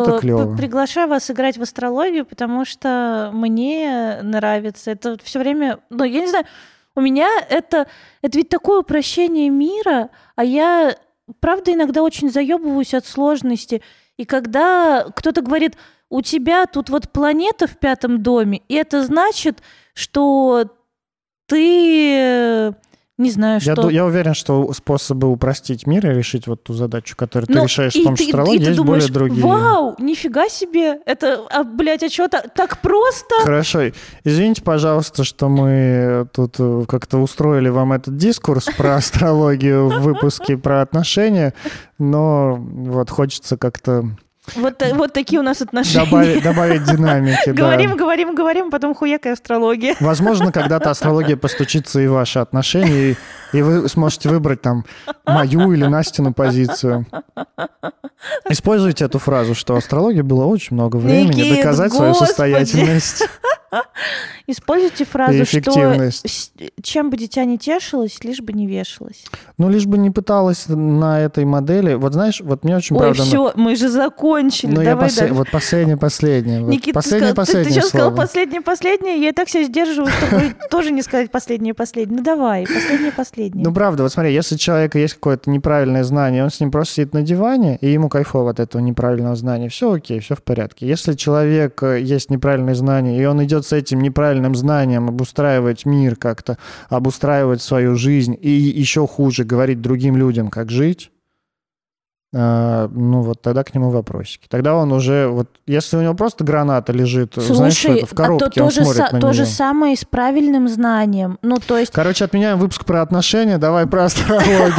[0.00, 0.50] Это клёво.
[0.52, 4.90] п- приглашаю вас играть в астрологию, потому что мне нравится.
[4.90, 6.44] Это все время, ну, я не знаю,
[6.94, 7.86] у меня это,
[8.22, 10.94] это ведь такое упрощение мира, а я,
[11.40, 13.82] правда, иногда очень заебываюсь от сложности.
[14.18, 15.76] И когда кто-то говорит,
[16.08, 19.58] у тебя тут вот планета в пятом доме, и это значит,
[19.94, 20.66] что
[21.46, 22.72] ты,
[23.18, 23.82] не знаю, я, что...
[23.82, 27.64] ду- я уверен, что способы упростить мир и решить вот ту задачу, которую ты Ну,
[27.64, 29.46] решаешь с помощью ты- и ты есть думаешь, более другие.
[29.46, 30.98] Вау, нифига себе!
[31.06, 33.34] Это, а, блядь, а что так, так просто?
[33.42, 33.80] Хорошо.
[34.24, 40.58] Извините, пожалуйста, что мы тут э, как-то устроили вам этот дискурс про астрологию в выпуске
[40.58, 41.54] про отношения,
[41.98, 44.10] но вот хочется как-то
[44.54, 46.04] Вот, та- вот такие у нас отношения.
[46.04, 47.46] добавить, добавить динамики.
[47.46, 47.52] да.
[47.52, 49.96] Говорим, говорим, говорим, потом хуякая астрология.
[50.00, 53.16] Возможно, когда-то астрология постучится и в ваши отношения, и,
[53.52, 54.84] и вы сможете выбрать там
[55.26, 57.06] мою или Настину позицию.
[58.48, 63.28] Используйте эту фразу, что астрологии было очень много времени Никит, доказать свою состоятельность
[64.46, 66.10] Используйте фразу, что
[66.82, 69.24] чем бы дитя не тешилось, лишь бы не вешалось.
[69.58, 71.94] Ну, лишь бы не пыталась на этой модели.
[71.94, 73.22] Вот знаешь, вот мне очень Ой, правда...
[73.22, 74.72] все, мы же закончили.
[74.72, 75.34] Ну, я дальше.
[75.34, 76.62] Вот последнее, последнее.
[76.62, 80.10] Никита, ты последнее, ты, ты последнее сейчас сказал последнее, последнее, я и так себя сдерживаю,
[80.10, 82.18] чтобы тоже не сказать последнее, последнее.
[82.18, 83.64] Ну давай, последнее, последнее.
[83.64, 86.94] Ну, правда, вот смотри, если у человека есть какое-то неправильное знание, он с ним просто
[86.94, 90.86] сидит на диване, и ему кайфово от этого неправильного знания, все окей, все в порядке.
[90.86, 96.16] Если человек э, есть неправильное знание, и он идет с этим неправильным знанием обустраивать мир
[96.16, 96.58] как-то,
[96.90, 101.10] обустраивать свою жизнь, и еще хуже говорить другим людям, как жить,
[102.34, 104.46] э, ну вот тогда к нему вопросики.
[104.48, 108.46] Тогда он уже, вот если у него просто граната лежит, знаешь, Слушай, это, в коробке,
[108.46, 109.50] а то, он то, же, смотрит са- на то же неё.
[109.50, 111.38] самое и с правильным знанием.
[111.42, 114.74] Ну, то есть Короче, отменяем выпуск про отношения, давай про астрологию.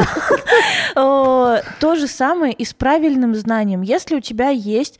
[0.95, 3.81] то же самое и с правильным знанием.
[3.81, 4.99] Если у тебя есть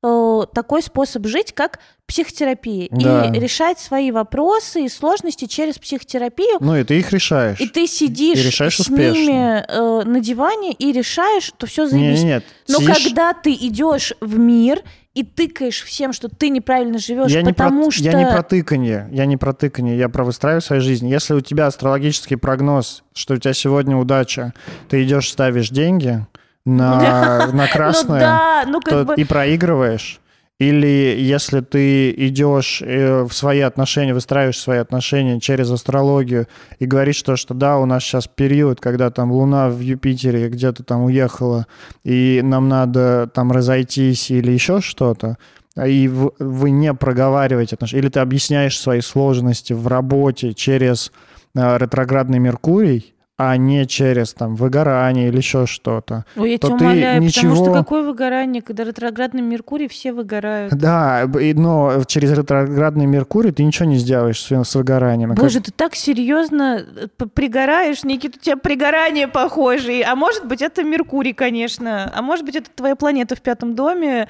[0.00, 3.26] такой способ жить, как психотерапия, Да.
[3.26, 7.60] и решать свои вопросы и сложности через психотерапию, Ну, и ты их решаешь.
[7.60, 9.12] и ты сидишь И решаешь с успешно.
[9.18, 12.18] ними э, на диване и решаешь, то все Не, заебись.
[12.20, 12.44] не, нет.
[12.66, 14.80] Но сидишь- когда ты идешь в мир
[15.14, 18.02] и тыкаешь всем, что ты неправильно живешь, я не, про, потому что...
[18.04, 21.08] я не про тыканье, я не про тыканье, я про выстраиваю свою жизнь.
[21.08, 24.54] Если у тебя астрологический прогноз, что у тебя сегодня удача,
[24.88, 26.24] ты идешь, ставишь деньги
[26.64, 29.14] на, на Ну красное, да, ну как то бы...
[29.16, 30.20] и проигрываешь.
[30.58, 36.48] Или если ты идешь э, в свои отношения, выстраиваешь свои отношения через астрологию
[36.80, 40.82] и говоришь то, что да, у нас сейчас период, когда там Луна в Юпитере где-то
[40.82, 41.68] там уехала,
[42.02, 45.38] и нам надо там разойтись или еще что-то,
[45.76, 51.12] и вы не проговариваете отношения, или ты объясняешь свои сложности в работе через
[51.54, 56.24] э, ретроградный Меркурий, а не через там выгорание или еще что-то.
[56.36, 60.74] Ой, я то тебя умоляю, ничего- потому что какое выгорание, когда ретроградный Меркурий, все выгорают.
[60.74, 61.24] Да,
[61.54, 65.30] но через ретроградный Меркурий ты ничего не сделаешь с, с выгоранием.
[65.30, 70.04] А как- Боже, ты так серьезно э, пригораешь, Никита, у тебя пригорание похожее.
[70.04, 72.12] А может быть, это Меркурий, конечно.
[72.12, 74.26] А может быть, это твоя планета в пятом доме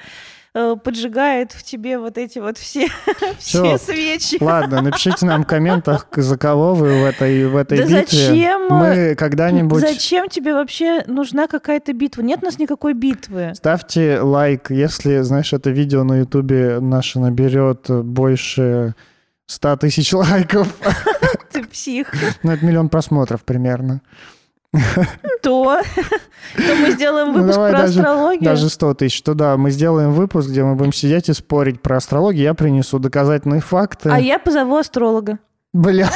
[0.53, 2.87] э, поджигает в тебе вот эти вот все,
[3.39, 3.63] Всё.
[3.63, 4.37] все свечи.
[4.43, 8.27] Ладно, напишите нам в комментах, за кого вы в этой, в этой Да битве.
[8.27, 8.67] зачем?
[8.69, 9.81] Мы когда-нибудь...
[9.81, 12.21] Зачем тебе вообще нужна какая-то битва?
[12.21, 13.51] Нет у нас никакой битвы.
[13.55, 18.95] Ставьте лайк, если, знаешь, это видео на ютубе наше наберет больше
[19.47, 20.67] 100 тысяч лайков.
[21.51, 22.13] Ты псих.
[22.43, 24.01] Ну, это миллион просмотров примерно.
[25.41, 25.81] То,
[26.55, 28.43] то мы сделаем Ну, выпуск давай про даже- астрологию.
[28.43, 29.21] Даже 100 тысяч.
[29.23, 32.43] То да, мы сделаем выпуск, где мы будем сидеть и спорить про астрологию.
[32.43, 34.09] Я принесу доказательные факты.
[34.09, 35.39] А я позову астролога.
[35.73, 36.11] Блять.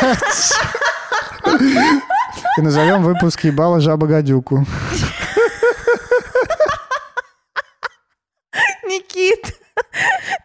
[2.58, 4.66] И назовем выпуск «Ебала жаба гадюку».
[8.86, 9.53] Никит,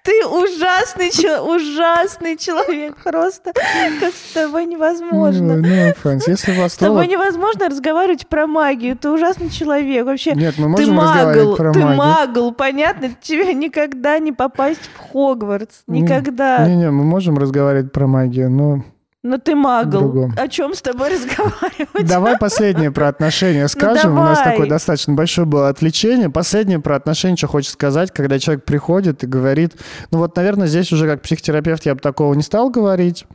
[0.05, 2.97] ты ужасный, ужасный человек.
[3.03, 5.57] Просто как с тобой невозможно.
[5.57, 8.97] Ну, Франц, если вы С тобой невозможно разговаривать про магию.
[8.97, 10.07] Ты ужасный человек.
[10.07, 11.97] Вообще, Нет, мы ты можем магл, разговаривать про ты магию.
[11.97, 13.11] магл, понятно?
[13.21, 15.83] Тебе никогда не попасть в Хогвартс.
[15.87, 16.67] Никогда.
[16.67, 18.85] Не-не, мы можем разговаривать про магию, но...
[19.25, 20.01] Но ты магл.
[20.01, 20.35] Другом.
[20.37, 22.07] О чем с тобой разговаривать?
[22.07, 24.13] Давай последнее про отношения скажем.
[24.13, 26.31] У нас такое достаточно большое было отвлечение.
[26.31, 29.77] Последнее про отношения, что хочется сказать, когда человек приходит и говорит...
[30.11, 33.27] Ну вот, наверное, здесь уже как психотерапевт я бы такого не стал говорить.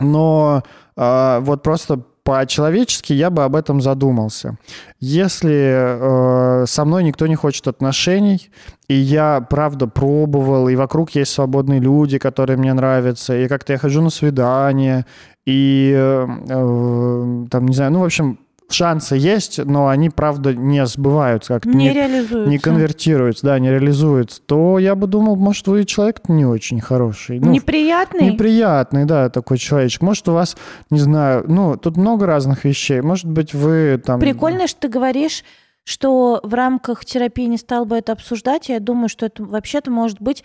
[0.00, 0.62] Но
[0.96, 4.56] а, вот просто по-человечески я бы об этом задумался.
[4.98, 8.50] Если э, со мной никто не хочет отношений,
[8.88, 13.78] и я, правда, пробовал, и вокруг есть свободные люди, которые мне нравятся, и как-то я
[13.78, 15.04] хожу на свидание,
[15.44, 18.38] и э, э, там, не знаю, ну, в общем,
[18.70, 21.68] шансы есть, но они, правда, не сбываются как-то.
[21.68, 22.50] Не не- реализуется.
[22.50, 27.40] не конвертируется, да, не реализуется, то я бы думал, может, вы человек не очень хороший.
[27.40, 28.32] Ну, Неприятный?
[28.32, 30.02] неприятный, да, такой человечек.
[30.02, 30.56] Может, у вас,
[30.90, 33.00] не знаю, ну, тут много разных вещей.
[33.00, 34.20] Может быть, вы там...
[34.20, 35.44] Прикольно, что ты говоришь,
[35.84, 38.68] что в рамках терапии не стал бы это обсуждать.
[38.68, 40.42] Я думаю, что это вообще-то может быть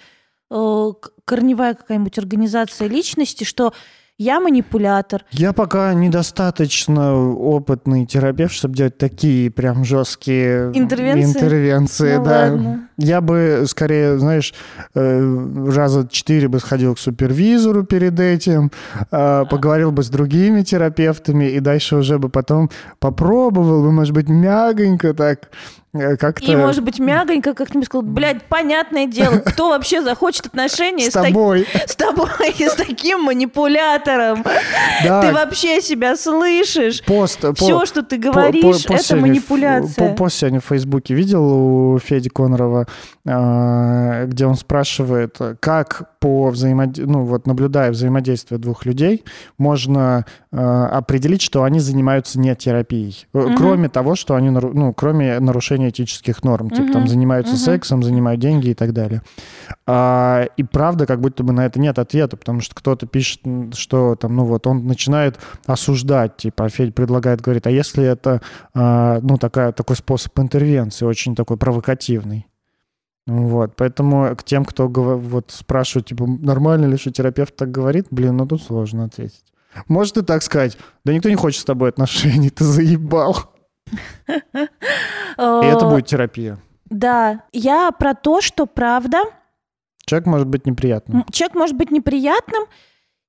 [0.52, 0.92] э,
[1.26, 3.74] корневая какая-нибудь организация личности, что
[4.20, 5.24] я манипулятор.
[5.32, 11.24] Я пока недостаточно опытный терапевт, чтобы делать такие прям жесткие Интервенции?
[11.40, 12.32] интервенции, Ну да.
[12.32, 12.90] ладно.
[12.98, 14.54] Я бы скорее, знаешь,
[14.94, 18.72] э, раза четыре бы сходил к супервизору перед этим,
[19.10, 24.28] э, поговорил бы с другими терапевтами, и дальше уже бы потом попробовал бы, может быть,
[24.28, 25.50] мягонько так
[25.94, 26.46] как-то...
[26.46, 31.66] И, может быть, мягонько как-нибудь сказал, блядь, понятное дело, кто вообще захочет отношения с тобой.
[31.86, 32.30] с тобой
[32.60, 34.44] с таким манипулятором?
[34.44, 37.04] Ты вообще себя слышишь?
[37.06, 40.10] Пост, по- Все, что ты говоришь, это манипуляция.
[40.10, 41.44] по- Пост сегодня в Фейсбуке видел
[41.96, 42.86] у Феди Конорова,
[43.26, 49.24] э, где он спрашивает, как по взаимодействию, ну вот наблюдая взаимодействие двух людей,
[49.58, 53.28] можно э, определить, что они занимаются не терапией.
[53.34, 53.56] Э, Мгм.
[53.56, 56.72] Кроме того, что они, ну, кроме нарушения этических норм.
[56.72, 57.62] Типа там занимаются Мгм.
[57.62, 59.22] сексом, занимают деньги и так далее.
[59.86, 63.42] А, и правда, как будто бы на это нет ответа, потому что кто-то пишет,
[63.76, 65.38] что там, ну вот, он начинает
[65.68, 68.42] осуждать, типа, а Федь предлагает, говорит, а если это,
[68.74, 72.48] а, ну, такая, такой способ интервенции, очень такой провокативный.
[73.28, 78.38] Вот, поэтому к тем, кто вот спрашивает, типа, нормально ли, что терапевт так говорит, блин,
[78.38, 79.44] ну тут сложно ответить.
[79.88, 83.54] Может и так сказать, да никто не хочет с тобой отношений, ты заебал.
[84.58, 84.58] И
[85.38, 86.60] это будет терапия.
[86.86, 89.20] Да, я про то, что правда,
[90.06, 91.24] Человек может быть неприятным.
[91.32, 92.64] человек может быть неприятным,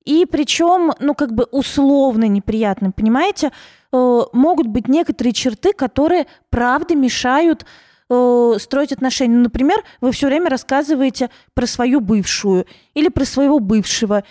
[0.06, 3.52] и причем, ну, как бы условно неприятным, понимаете?
[3.92, 7.66] Э, могут быть некоторые черты, которые, правда, мешают
[8.08, 9.36] э, строить отношения.
[9.36, 14.24] Ну, например, вы все время рассказываете про свою бывшую или про своего бывшего.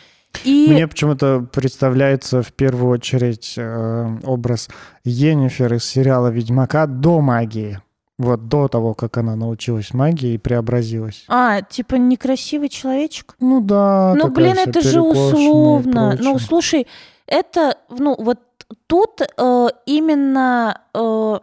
[0.44, 4.70] И Мне почему-то представляется в первую очередь э, образ
[5.04, 7.80] Йеннифер из сериала «Ведьмака» до магии.
[8.18, 11.24] Вот до того, как она научилась магии и преобразилась.
[11.30, 13.36] А, типа некрасивый человечек?
[13.40, 16.18] Ну да, Ну, блин, это же условно.
[16.20, 16.86] Ну, слушай,
[17.28, 18.40] это, ну, вот
[18.88, 21.40] тут э, именно э,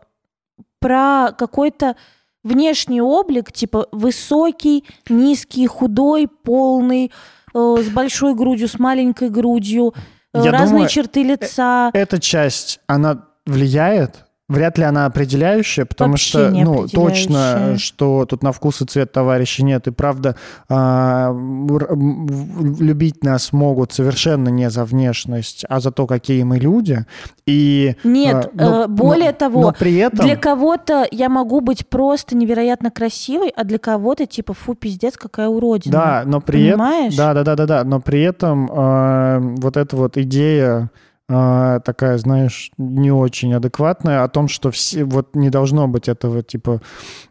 [0.78, 1.97] про какой-то
[2.43, 7.11] внешний облик, типа высокий, низкий, худой, полный,
[7.57, 9.95] с большой грудью, с маленькой грудью,
[10.35, 11.91] э, Я разные думаю, черты лица.
[11.93, 14.26] Эта часть, она влияет?
[14.49, 19.11] Вряд ли она определяющая, потому Вообще что, ну, точно, что тут на вкус и цвет
[19.11, 19.88] товарищей нет.
[19.88, 20.36] И правда,
[20.68, 27.05] а, любить нас могут совершенно не за внешность, а за то, какие мы люди.
[27.44, 30.24] И, Нет, а, но- э, более но- того, но при этом...
[30.24, 35.49] Для кого-то я могу быть просто невероятно красивой, а для кого-то типа фу, пиздец, какая
[35.49, 35.92] уродина.
[35.92, 36.78] Да, но при этом...
[36.78, 37.16] Понимаешь?
[37.16, 37.84] Да, да, да, да, да.
[37.84, 40.88] Но при этом э, вот эта вот идея
[41.29, 46.81] такая, знаешь, не очень адекватная о том, что все вот не должно быть этого типа.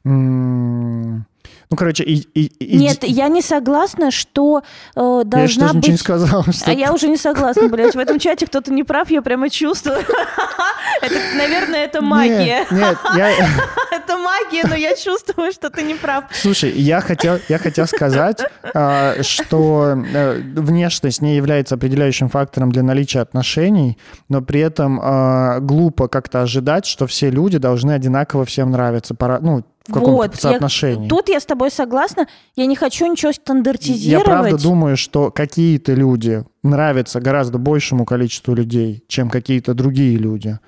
[0.03, 1.25] м,
[1.69, 4.63] ну, короче, и, и- и- Нет, я не согласна, что
[4.95, 5.99] э, я еще должна даже ничего не быть...
[5.99, 6.43] сказал.
[6.43, 7.95] Что А я уже не согласна, блядь.
[7.95, 9.97] В этом чате кто-то не прав, я прямо чувствую.
[11.01, 12.59] Это, наверное, это магия.
[12.59, 13.29] Нет, нет, я,
[13.91, 16.25] это магия, но я чувствую, что ты не прав.
[16.31, 18.41] Слушай, я хотел, я хотел сказать,
[18.73, 23.97] а, что э, внешность не является определяющим фактором для наличия отношений,
[24.29, 29.15] но при этом а, глупо как-то ожидать, что все люди должны одинаково всем нравиться.
[29.15, 31.07] Пора, ну, в каком-то Вот, я- соотношении.
[31.09, 32.27] Тут я с тобой согласна.
[32.55, 34.25] Я не хочу ничего Я стандартизировать.
[34.25, 40.59] правда думаю, что какие-то люди нравятся гораздо большему количеству людей, чем какие-то другие люди.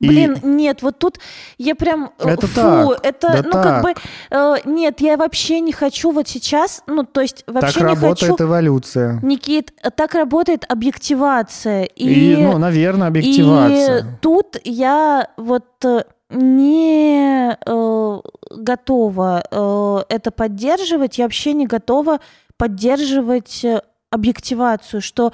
[0.00, 1.18] И- Блин, нет, вот тут
[1.56, 2.10] я прям...
[2.18, 3.94] э, Это фу, так, это, да ну, как бы...
[3.94, 4.02] так.
[4.30, 6.82] э, нет, я вообще не хочу вот сейчас...
[6.86, 8.44] Ну, то есть вообще так не работает хочу...
[8.44, 9.20] эволюция.
[9.22, 11.84] Никит, так работает объективация.
[11.84, 14.00] И, И, ну, наверное, объективация.
[14.00, 18.20] и тут я вот э, не э,
[18.50, 21.18] готова э, это поддерживать.
[21.18, 22.20] Я вообще не готова
[22.56, 25.32] поддерживать э, объективацию, что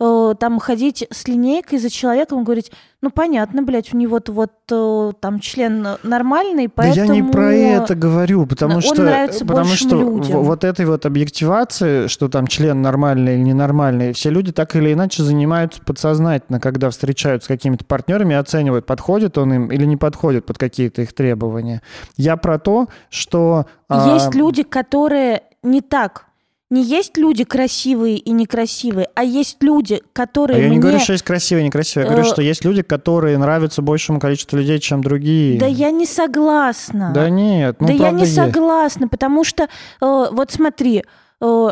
[0.00, 4.52] э, там ходить с линейкой за человеком и говорить, ну понятно, блядь, у него-то вот
[4.70, 7.14] э, там член нормальный, Да поэтому...
[7.14, 10.42] я не про это говорю, потому он что, нравится потому что людям.
[10.42, 15.22] вот этой вот объективации, что там член нормальный или ненормальный, все люди так или иначе
[15.22, 20.58] занимаются подсознательно, когда встречаются с какими-то партнерами оценивают, подходит он им или не подходит под
[20.58, 21.82] какие-то их требования.
[22.16, 23.66] Я про то, что...
[23.88, 26.26] а, Есть люди, которые не так.
[26.74, 30.76] Не есть люди красивые и некрасивые, а есть люди, а которые я мне...
[30.76, 33.80] не говорю, что есть красивые и некрасивые, я говорю, Э, что есть люди, которые нравятся
[33.80, 35.58] большему количеству людей, чем другие.
[35.60, 37.12] Да я не согласна.
[37.14, 38.34] Да нет, ну да я не есть.
[38.34, 39.68] согласна, потому что, э,
[40.00, 41.04] вот смотри,
[41.40, 41.68] э,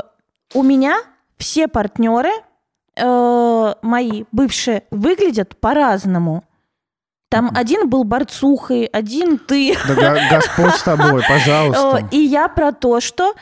[0.54, 0.96] у меня
[1.36, 2.30] все партнеры
[2.96, 6.44] э, мои бывшие выглядят по-разному.
[7.28, 9.74] Там один был борцухой, один ты.
[9.88, 12.08] Да го- Господь с тобой, Э, пожалуйста.
[12.12, 13.34] И я про то, что...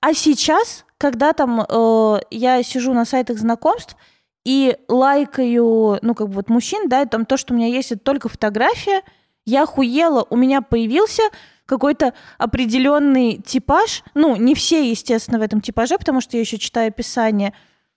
[0.00, 3.96] А сейчас, когда там э, я сижу на сайтах знакомств
[4.44, 7.92] и лайкаю, ну, как бы вот мужчин, да, и там то, что у меня есть,
[7.92, 9.02] это только фотография,
[9.44, 11.22] я охуела, у меня появился
[11.64, 14.02] какой-то определенный типаж.
[14.14, 17.54] Ну, не все, естественно, в этом типаже, потому что я еще читаю описание.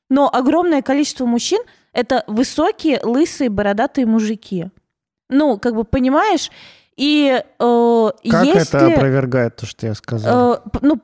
[0.10, 1.62] Но огромное количество мужчин—
[1.94, 4.68] это высокие, лысые, бородатые мужики.
[5.30, 6.52] Ну, как бы, понимаешь?
[6.98, 8.62] И э, Как если...
[8.62, 10.54] это опровергает то, что я сказал?
[10.54, 11.00] Э, ну,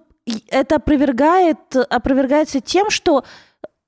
[0.49, 3.23] это опровергает, опровергается тем, что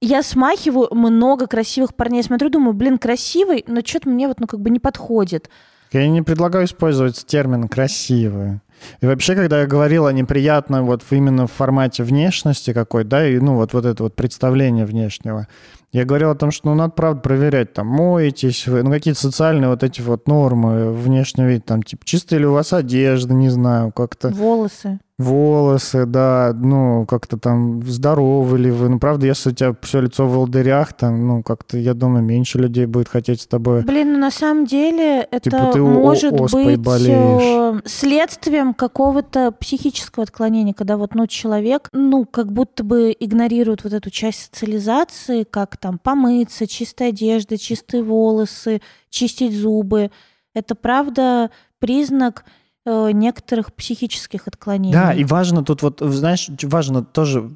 [0.01, 4.59] я смахиваю много красивых парней, смотрю, думаю, блин, красивый, но что-то мне вот, ну, как
[4.61, 5.49] бы не подходит.
[5.91, 8.61] Я не предлагаю использовать термин «красивые».
[9.01, 13.37] И вообще, когда я говорил о неприятном вот именно в формате внешности какой, да, и
[13.39, 15.47] ну вот, вот это вот представление внешнего,
[15.91, 19.69] я говорил о том, что ну надо, правда, проверять, там, моетесь вы, ну какие-то социальные
[19.69, 23.91] вот эти вот нормы, внешний вид, там, типа, чистая ли у вас одежда, не знаю,
[23.91, 24.99] как-то Волосы.
[25.19, 28.87] Волосы, да, ну, как-то там здоровы ли вы.
[28.87, 32.57] Ну, правда, если у тебя все лицо в волдырях, там, ну, как-то, я думаю, меньше
[32.57, 33.83] людей будет хотеть с тобой.
[33.83, 37.77] Блин, ну на самом деле это Типа ты может быть болеешь.
[37.77, 43.91] э, следствием какого-то психического отклонения, когда вот, ну, человек, ну, как будто бы игнорирует вот
[43.91, 50.11] эту часть социализации, как там помыться, чистая одежда, чистые волосы, чистить зубы.
[50.55, 52.45] Это правда признак
[52.85, 54.93] некоторых психических отклонений.
[54.93, 57.49] Да, и важно тут вот, знаешь, важно тоже,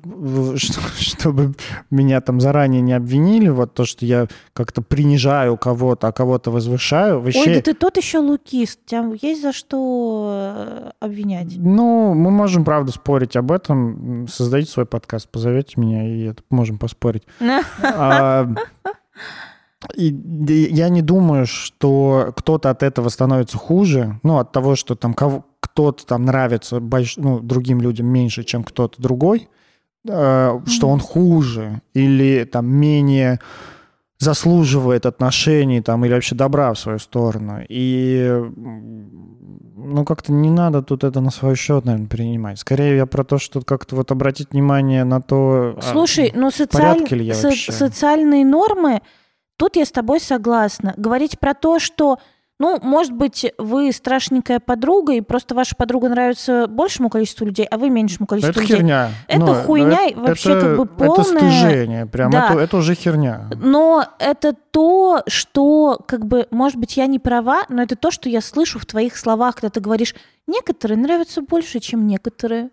[0.58, 1.56] что- чтобы
[1.90, 7.18] меня там заранее не обвинили, вот то, что я как-то принижаю кого-то, а кого-то возвышаю.
[7.18, 8.80] Ой, Вообще, да ты тот еще лукист.
[8.86, 11.54] Тебя есть за что э, обвинять.
[11.58, 14.28] Ну, мы можем, правда, спорить об этом.
[14.30, 17.24] Создайте свой подкаст, позовете меня, и это можем поспорить.
[19.84, 20.14] А, и
[20.74, 24.20] я не думаю, что кто-то от этого становится хуже.
[24.24, 28.64] Ну, от того, что там кого, кто-то там нравится больш- ну, другим людям меньше, чем
[28.64, 29.48] кто-то другой,
[30.08, 33.40] э, что он хуже или там менее
[34.20, 37.60] заслуживает отношений там или вообще добра в свою сторону.
[37.68, 38.42] И
[39.76, 42.60] ну как-то не надо тут это на свой счет, наверное, принимать.
[42.60, 45.76] Скорее я про то, что как-то вот обратить внимание на то...
[45.78, 47.72] а, Слушай, ну социаль- ли я со- вообще?
[47.74, 49.02] социальные нормы,
[49.64, 50.94] тут я с тобой согласна.
[50.98, 52.20] Говорить про то, что,
[52.60, 57.78] ну, может быть, вы страшненькая подруга, и просто ваша подруга нравится большему количеству людей, а
[57.78, 58.76] вы меньшему количеству Это людей.
[58.76, 59.10] херня.
[59.30, 61.24] Это Ну, хуйня это- вообще как бы Это полная.
[61.24, 62.06] стыжение.
[62.08, 62.50] Прям Да.
[62.50, 63.50] это, это уже херня.
[63.56, 68.28] Но это то, что, как бы, может быть, я не права, но это то, что
[68.28, 70.14] я слышу в твоих словах, когда ты говоришь,
[70.46, 72.70] некоторые нравятся больше, чем некоторые.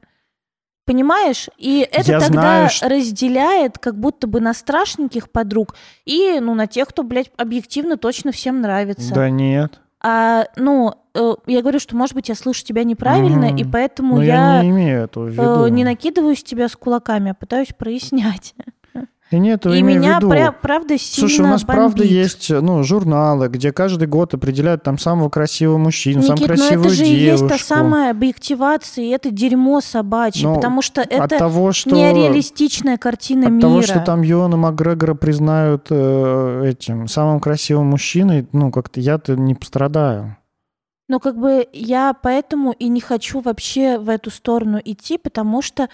[0.91, 1.49] Понимаешь?
[1.57, 6.55] И это Я тогда знаю, что- разделяет как будто бы на страшненьких подруг и, ну,
[6.57, 9.15] на тех, кто, блядь, объективно точно всем нравится.
[9.15, 9.79] Да нет.
[10.03, 13.57] А, ну, э, я говорю, что, может быть, я слышу тебя неправильно, Мгм.
[13.57, 15.69] и поэтому Но я, я не имею этого в э, виду.
[15.69, 18.55] не накидываю с тебя с кулаками, а пытаюсь прояснять.
[19.31, 20.29] И нет, И меня, виду.
[20.29, 22.11] пря- правда, сильно Слушай, у нас правда бомбит.
[22.11, 26.87] есть ну, журналы, где каждый год определяют там самого красивого мужчину, самую Никит, но красивую
[26.87, 27.45] это же девушку.
[27.47, 31.91] есть та самая объективация, и это дерьмо собачье, Ну, потому что От это того, что...
[31.91, 33.61] нереалистичная картина От мира.
[33.61, 39.55] того, что там Юэна Макгрегора признают э, этим самым красивым мужчиной, ну, как-то я-то не
[39.55, 40.37] пострадаю.
[41.09, 45.89] Но как бы я поэтому и не хочу вообще в эту сторону идти, потому что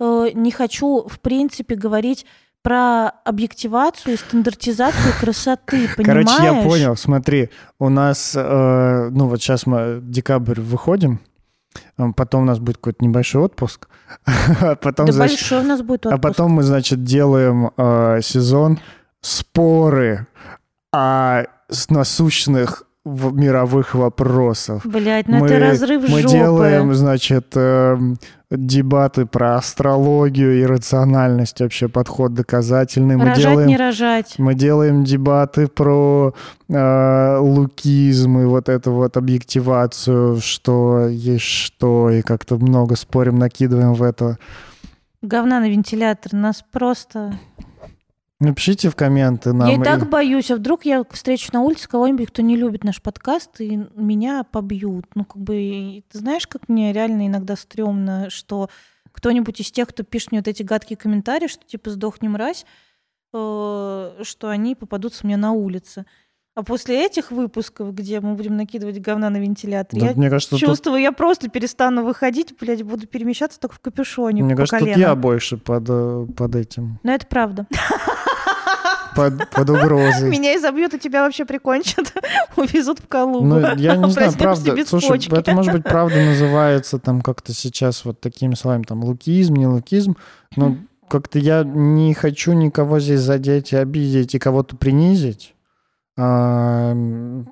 [0.00, 2.26] э, не хочу, в принципе, говорить
[2.64, 6.26] про объективацию и стандартизацию красоты, понимаешь?
[6.36, 11.20] Короче, я понял, смотри, у нас, э, ну, вот сейчас мы декабрь выходим,
[11.98, 13.88] э, потом у нас будет какой-то небольшой отпуск,
[14.60, 16.22] а потом, Да значит, большой у нас будет а отпуск.
[16.22, 18.80] потом мы, значит, делаем э, сезон
[19.20, 20.26] споры
[20.90, 21.44] о
[21.90, 24.86] насущных мировых вопросов.
[24.86, 26.32] Блять, ну мы, это разрыв мы жопы.
[26.32, 28.18] делаем, значит, эм,
[28.56, 33.16] дебаты про астрологию и рациональность, вообще подход доказательный.
[33.16, 34.34] Мы Рожать, делаем, не рожать.
[34.38, 36.34] мы делаем дебаты про
[36.68, 43.94] э, лукизм и вот эту вот объективацию, что есть что, и как-то много спорим, накидываем
[43.94, 44.38] в это.
[45.22, 46.32] Говна на вентилятор.
[46.34, 47.38] Нас просто...
[48.44, 49.68] Напишите в комменты нам.
[49.68, 53.00] я и так боюсь, а вдруг я встречу на улице кого-нибудь, кто не любит наш
[53.00, 55.06] подкаст, и меня побьют.
[55.14, 58.68] Ну, как бы, ты знаешь, как мне реально иногда стрёмно, что
[59.12, 62.66] кто-нибудь из тех, кто пишет мне вот эти гадкие комментарии, что типа сдохни мразь,
[63.32, 66.04] э, что они попадутся мне на улице.
[66.56, 70.50] А после этих выпусков, где мы будем накидывать говна на вентилятор, Да, я мне кажется,
[70.50, 74.78] тут, чувствую, я просто перестану выходить, блядь, буду перемещаться только в капюшоне мне по кажется,
[74.78, 75.00] тут колено.
[75.00, 77.66] я больше под, э, под этим, Но это правда.
[79.14, 80.28] под, под угрозой.
[80.28, 82.12] Меня изобьют, и тебя вообще прикончат.
[82.56, 83.44] Увезут в Калугу.
[83.44, 84.76] Ну, я не знаю, правда.
[84.86, 85.34] Слушай, почки.
[85.34, 90.16] это, может быть, правда называется там как-то сейчас вот такими словами, там, лукизм, не лукизм,
[90.56, 90.76] но
[91.08, 95.53] как-то я не хочу никого здесь задеть и обидеть и кого-то принизить.
[96.16, 96.94] А,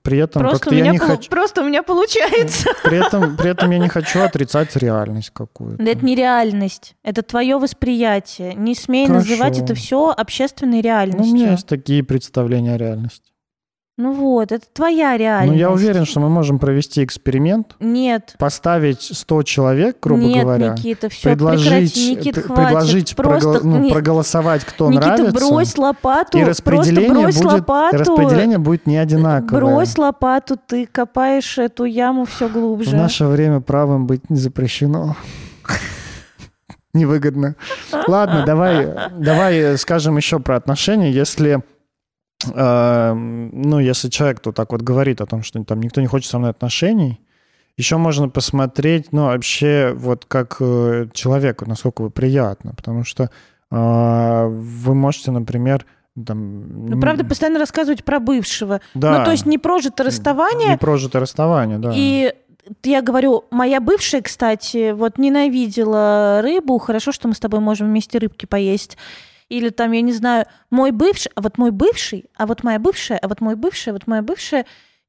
[0.04, 1.30] при этом Просто у, как-то я меня не полу- хочу...
[1.30, 2.68] просто у меня получается.
[2.84, 5.82] При этом, при этом я не хочу отрицать реальность какую-то.
[5.82, 6.94] Да это не реальность.
[7.02, 8.54] Это твое восприятие.
[8.54, 9.28] Не смей Хорошо.
[9.28, 11.34] называть это все общественной Ну, у реальностью.
[11.34, 13.31] меня есть такие представления о реальности.
[13.98, 15.52] Ну вот, это твоя реальность.
[15.52, 18.34] Ну, я уверен, что мы можем провести эксперимент, Нет.
[18.38, 22.64] поставить 100 человек, грубо Нет, говоря, Никита, все, предложить, прекрати, Никит, пр- хватит.
[22.68, 25.32] предложить просто, прогол- ну, не- проголосовать, кто Никита, нравится.
[25.34, 27.96] брось лопату, и распределение брось будет, лопату.
[27.98, 29.60] распределение будет не одинаковое.
[29.60, 32.96] Брось лопату, ты копаешь эту яму все В глубже.
[32.96, 35.16] наше время правым быть не запрещено.
[36.94, 37.56] Невыгодно.
[38.06, 38.88] Ладно, давай,
[39.18, 41.10] давай скажем еще про отношения.
[41.10, 41.60] Если, э,
[42.46, 46.38] ну, если человек, то так вот говорит о том, что там никто не хочет со
[46.38, 47.20] мной отношений,
[47.76, 53.30] еще можно посмотреть, ну, вообще, вот как э, человеку, насколько вы приятно, потому что
[53.70, 55.86] э, вы можете, например,
[56.26, 56.88] там...
[56.88, 58.82] Ну, правда, постоянно рассказывать про бывшего.
[58.94, 61.92] да, Ну, то есть не прожито расставание, не прожитое расставание, да.
[61.94, 62.34] И
[62.84, 66.78] я говорю, моя бывшая, кстати, вот ненавидела рыбу.
[66.78, 68.98] Хорошо, что мы с тобой можем вместе рыбки поесть.
[69.52, 73.18] Или там, я не знаю, мой бывший, а вот мой бывший, а вот моя бывшая,
[73.18, 74.64] а вот мой бывший, а вот моя бывшая,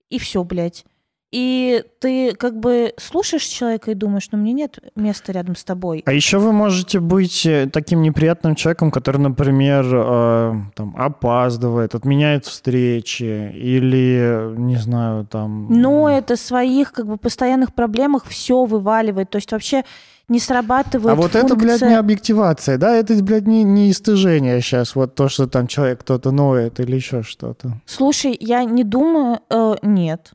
[0.09, 0.83] и все, блядь.
[1.31, 6.03] И ты как бы слушаешь человека и думаешь, ну мне нет места рядом с тобой.
[6.05, 12.45] А еще вы можете быть э, таким неприятным человеком, который, например, э, там, опаздывает, отменяет
[12.45, 15.67] встречи или, не знаю, там...
[15.69, 19.29] Но это своих как бы постоянных проблемах все вываливает.
[19.29, 19.85] То есть вообще
[20.29, 22.95] не срабатывает А вот это, блядь, функция- не объективация, да?
[22.95, 24.95] Это, блядь, не, не истыжение сейчас.
[24.95, 27.73] Вот то, что там человек кто-то ноет или еще что-то.
[27.85, 30.31] Слушай, я не думаю, э, нет.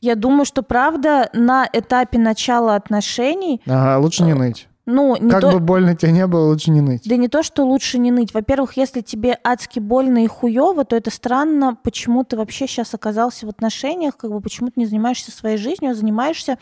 [0.00, 4.66] Я думаю, что правда на этапе начала отношений, Ага, лучше не ныть.
[4.84, 7.02] ну не как то, бы больно тебе не было, лучше не ныть.
[7.08, 8.34] да не то, что лучше не ныть.
[8.34, 13.46] Во-первых, если тебе адски больно и хуево, то это странно, почему ты вообще сейчас оказался
[13.46, 16.58] в отношениях, как бы почему ты не занимаешься своей жизнью, а занимаешься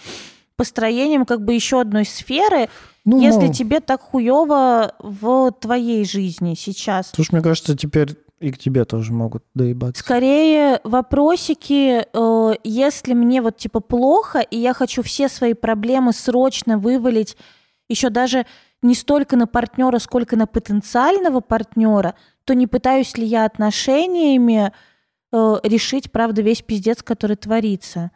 [0.60, 2.68] построением как бы еще одной сферы,
[3.06, 7.12] Ну, если мол, тебе так хуево в твоей жизни сейчас.
[7.14, 8.10] Слушай, мне кажется, теперь
[8.40, 10.02] и к тебе тоже могут доебаться.
[10.02, 16.76] Скорее вопросики, э, если мне вот типа плохо, и я хочу все свои проблемы срочно
[16.76, 17.38] вывалить,
[17.88, 18.44] еще даже
[18.82, 24.72] не столько на партнера, сколько на потенциального партнера, то не пытаюсь ли я отношениями
[25.32, 28.10] э, решить, правда, весь пиздец, который творится.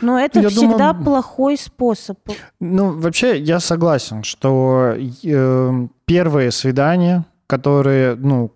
[0.00, 2.18] Но это Я всегда думаю- плохой способ.
[2.60, 4.94] Ну, вообще, я согласен, что
[5.24, 8.52] э, первые свидания, которые, ну,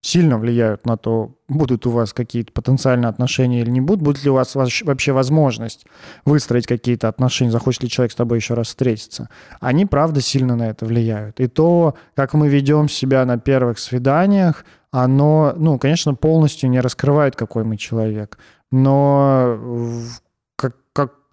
[0.00, 4.28] сильно влияют на то, будут у вас какие-то потенциальные отношения или не будут, будет ли
[4.30, 5.86] у вас вообще возможность
[6.26, 9.30] выстроить какие-то отношения, захочет ли человек с тобой еще раз встретиться.
[9.60, 11.40] Они, правда, сильно на это влияют.
[11.40, 17.34] И то, как мы ведем себя на первых свиданиях, оно, ну, конечно, полностью не раскрывает,
[17.34, 18.38] какой мы человек,
[18.70, 19.56] но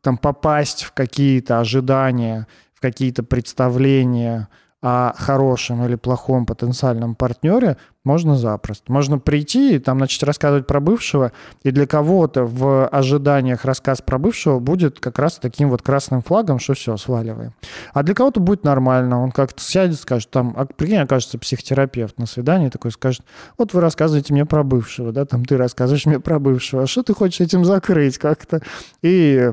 [0.01, 4.47] там попасть в какие-то ожидания, в какие-то представления–
[4.81, 8.91] о хорошем или плохом потенциальном партнере можно запросто.
[8.91, 14.17] Можно прийти и там начать рассказывать про бывшего, и для кого-то в ожиданиях рассказ про
[14.17, 17.53] бывшего будет как раз таким вот красным флагом, что все, сваливаем.
[17.93, 22.25] А для кого-то будет нормально, он как-то сядет, скажет, там, а, прикинь, окажется психотерапевт на
[22.25, 23.21] свидании такой скажет,
[23.59, 27.03] вот вы рассказываете мне про бывшего, да, там ты рассказываешь мне про бывшего, а что
[27.03, 28.63] ты хочешь этим закрыть как-то?
[29.03, 29.51] И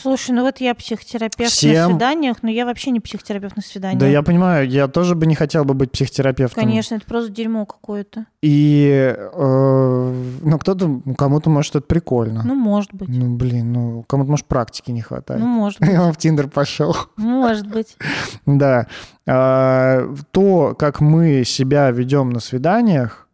[0.00, 1.74] Слушай, ну вот я психотерапевт Всем...
[1.74, 3.98] на свиданиях, но я вообще не психотерапевт на свиданиях.
[3.98, 6.62] Да, я понимаю, я тоже бы не хотел бы быть психотерапевтом.
[6.62, 8.26] Конечно, это просто дерьмо какое-то.
[8.42, 12.42] И, э, ну, кто-то, кому-то, может, это прикольно.
[12.44, 13.08] Ну, может быть.
[13.08, 15.40] Ну, блин, ну, кому-то, может, практики не хватает.
[15.40, 15.88] Ну, может быть.
[15.92, 16.94] Я в Тиндер пошел.
[17.16, 17.96] Может быть.
[18.44, 18.86] Да.
[19.26, 23.28] А, то, как мы себя ведем на свиданиях,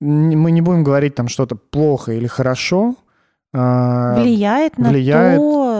[0.00, 2.96] мы не будем говорить там что-то плохо или хорошо,
[3.52, 5.79] а, влияет, влияет на то,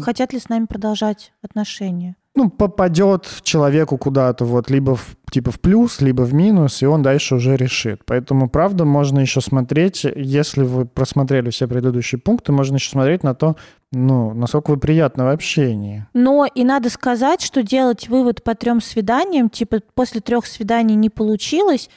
[0.00, 2.16] хотят ли с нами продолжать отношения.
[2.36, 7.00] Ну, попадет человеку куда-то вот либо в, типа в плюс, либо в минус, и он
[7.00, 8.00] дальше уже решит.
[8.04, 13.36] Поэтому, правда, можно еще смотреть, если вы просмотрели все предыдущие пункты, можно еще смотреть на
[13.36, 13.54] то,
[13.92, 16.08] ну, насколько вы приятны в общении.
[16.12, 21.10] Но и надо сказать, что делать вывод по трем свиданиям, типа после трех свиданий не
[21.10, 21.88] получилось,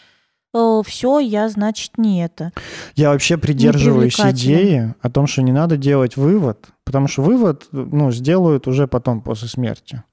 [0.57, 2.51] Э, все, я, значит, не это.
[2.95, 8.14] Я вообще придерживаюсь идеи о том, что не надо делать вывод, потому что вывод ну,
[8.14, 10.03] сделают уже потом, после смерти.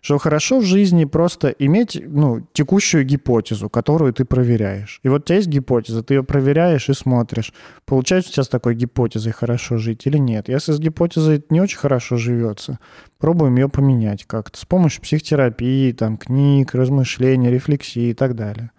[0.00, 4.98] Что хорошо в жизни просто иметь ну, текущую гипотезу, которую ты проверяешь.
[5.02, 7.52] И вот у тебя есть гипотеза, ты ее проверяешь и смотришь,
[7.84, 10.48] получается у тебя с такой гипотезой хорошо жить или нет.
[10.48, 12.78] Если с гипотезой не очень хорошо живется,
[13.18, 18.70] пробуем ее поменять как-то с помощью психотерапии, там, книг, размышлений, рефлексии и так далее.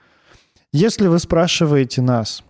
[0.72, 2.44] Если вы спрашиваете нас,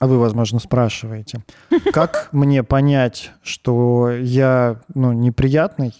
[0.00, 1.44] а вы, возможно, спрашиваете,
[1.92, 5.94] как мне понять, что я, ну, неприятный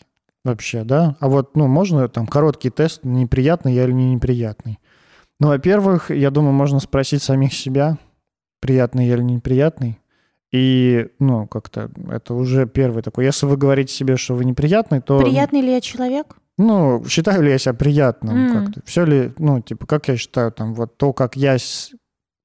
[0.44, 1.16] вообще, да?
[1.20, 4.80] А вот, ну, можно там короткий тест, неприятный я или не неприятный?
[5.38, 7.98] Ну, во-первых, я думаю, можно спросить самих себя,
[8.60, 9.98] приятный я или неприятный.
[10.50, 13.24] И, ну, как-то это уже первый такой.
[13.24, 15.20] Если вы говорите себе, что вы неприятный, то...
[15.20, 16.36] Приятный ли я человек?
[16.58, 18.52] Ну, считаю ли я себя приятным mm.
[18.52, 18.82] как-то?
[18.84, 21.56] Все ли, ну, типа, как я считаю, там, вот то, как я.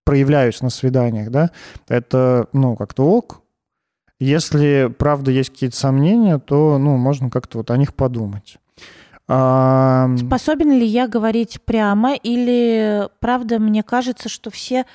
[0.06, 1.52] Проявляюсь на свиданиях, да,
[1.88, 3.42] это, ну, как-то ок.
[4.20, 8.58] Если, правда, есть какие-то сомнения, то, ну, можно как-то вот о них подумать.
[9.28, 10.10] А...
[10.18, 14.86] Способен ли я говорить прямо или, правда, мне кажется, что все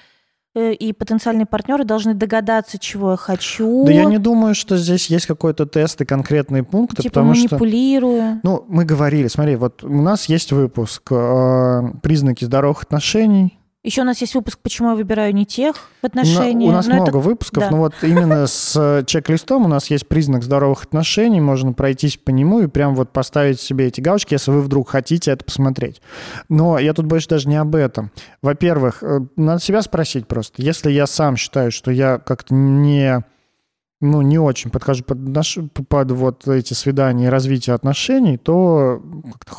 [0.52, 3.84] Э, и потенциальные партнеры должны догадаться, чего я хочу.
[3.84, 8.38] Да я не думаю, что здесь есть какой-то тест и конкретные пункты, типа потому манипулируя.
[8.38, 8.40] что...
[8.42, 14.04] Ну, мы говорили, смотри, вот у нас есть выпуск э, «Признаки здоровых отношений», еще у
[14.04, 16.70] нас есть выпуск «Почему я выбираю не тех в отношениях».
[16.70, 17.18] У нас но много это...
[17.18, 17.70] выпусков, да.
[17.70, 22.28] но вот именно с э, чек-листом у нас есть признак здоровых отношений, можно пройтись по
[22.30, 26.02] нему и прям вот поставить себе эти галочки, если вы вдруг хотите это посмотреть.
[26.50, 28.10] Но я тут больше даже не об этом.
[28.42, 30.60] Во-первых, э, надо себя спросить просто.
[30.60, 33.24] Если я сам считаю, что я как-то не
[34.02, 35.58] ну, не очень подхожу под, наш,
[35.88, 39.02] под вот эти свидания и развитие отношений, то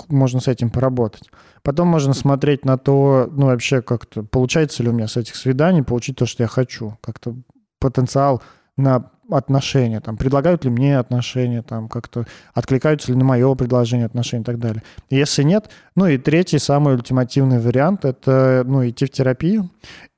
[0.10, 1.30] можно с этим поработать.
[1.64, 5.84] Потом можно смотреть на то, ну, вообще как-то, получается ли у меня с этих свиданий
[5.84, 6.98] получить то, что я хочу.
[7.02, 7.36] Как-то
[7.80, 8.42] потенциал
[8.78, 14.42] на отношения, там, предлагают ли мне отношения, там, как-то откликаются ли на мое предложение отношений
[14.42, 14.84] и так далее.
[15.10, 19.70] Если нет, ну и третий, самый ультимативный вариант, это, ну, идти в терапию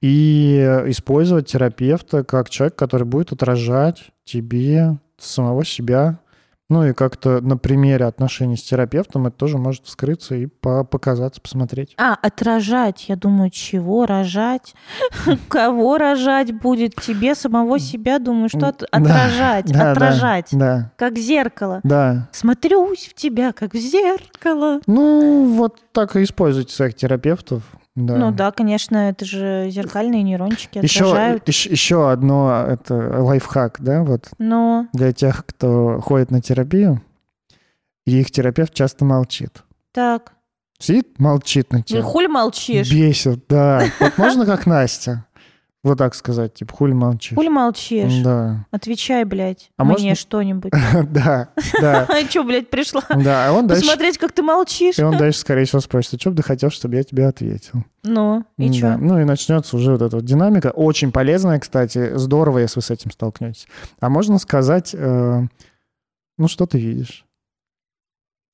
[0.01, 0.57] и
[0.87, 6.19] использовать терапевта как человек, который будет отражать тебе самого себя,
[6.73, 11.39] ну и как-то на примере отношений с терапевтом это тоже может вскрыться и по показаться,
[11.39, 11.93] посмотреть.
[11.97, 14.73] А, отражать, я думаю, чего рожать?
[15.49, 16.95] Кого рожать будет?
[16.95, 20.47] Тебе самого себя, думаю, что отражать, отражать.
[20.51, 20.91] Да.
[20.97, 21.79] Как зеркало.
[21.83, 22.27] Да.
[22.31, 24.81] Смотрюсь в тебя, как в зеркало.
[24.87, 27.61] Ну, вот так и используйте своих терапевтов.
[27.95, 28.15] Да.
[28.15, 31.47] Ну да, конечно, это же зеркальные нейрончики еще, отражают.
[31.47, 34.29] Еще, еще одно это лайфхак, да, вот.
[34.39, 34.87] Но...
[34.93, 37.03] Для тех, кто ходит на терапию,
[38.05, 39.63] и их терапевт часто молчит.
[39.91, 40.33] Так.
[40.79, 42.01] Сидит, молчит на тебя.
[42.01, 42.91] Ну, хули молчишь?
[42.91, 43.83] Бесит, да.
[43.99, 45.25] Вот можно как Настя?
[45.84, 47.35] Вот так сказать, типа, хули молчишь.
[47.35, 48.22] Хули молчишь?
[48.23, 48.65] Да.
[48.72, 50.72] Отвечай, блядь, А мне можно- что-нибудь.
[51.11, 51.49] Да,
[51.81, 53.01] да, А что, блядь, пришла?
[53.10, 53.49] да.
[53.49, 53.84] А он дальше...
[53.84, 54.97] Посмотреть, как ты молчишь?
[54.97, 57.84] И он дальше, скорее всего, спросит, а что бы ты хотел, чтобы я тебе ответил?
[58.03, 58.73] Ну, и Да.
[58.73, 58.97] что?
[58.97, 60.68] Ну и начнется уже вот эта вот динамика.
[60.72, 62.15] Очень полезная, кстати.
[62.15, 63.68] Здорово, если вы с этим столкнетесь.
[63.99, 65.41] А можно сказать, э,
[66.38, 67.26] ну что ты видишь?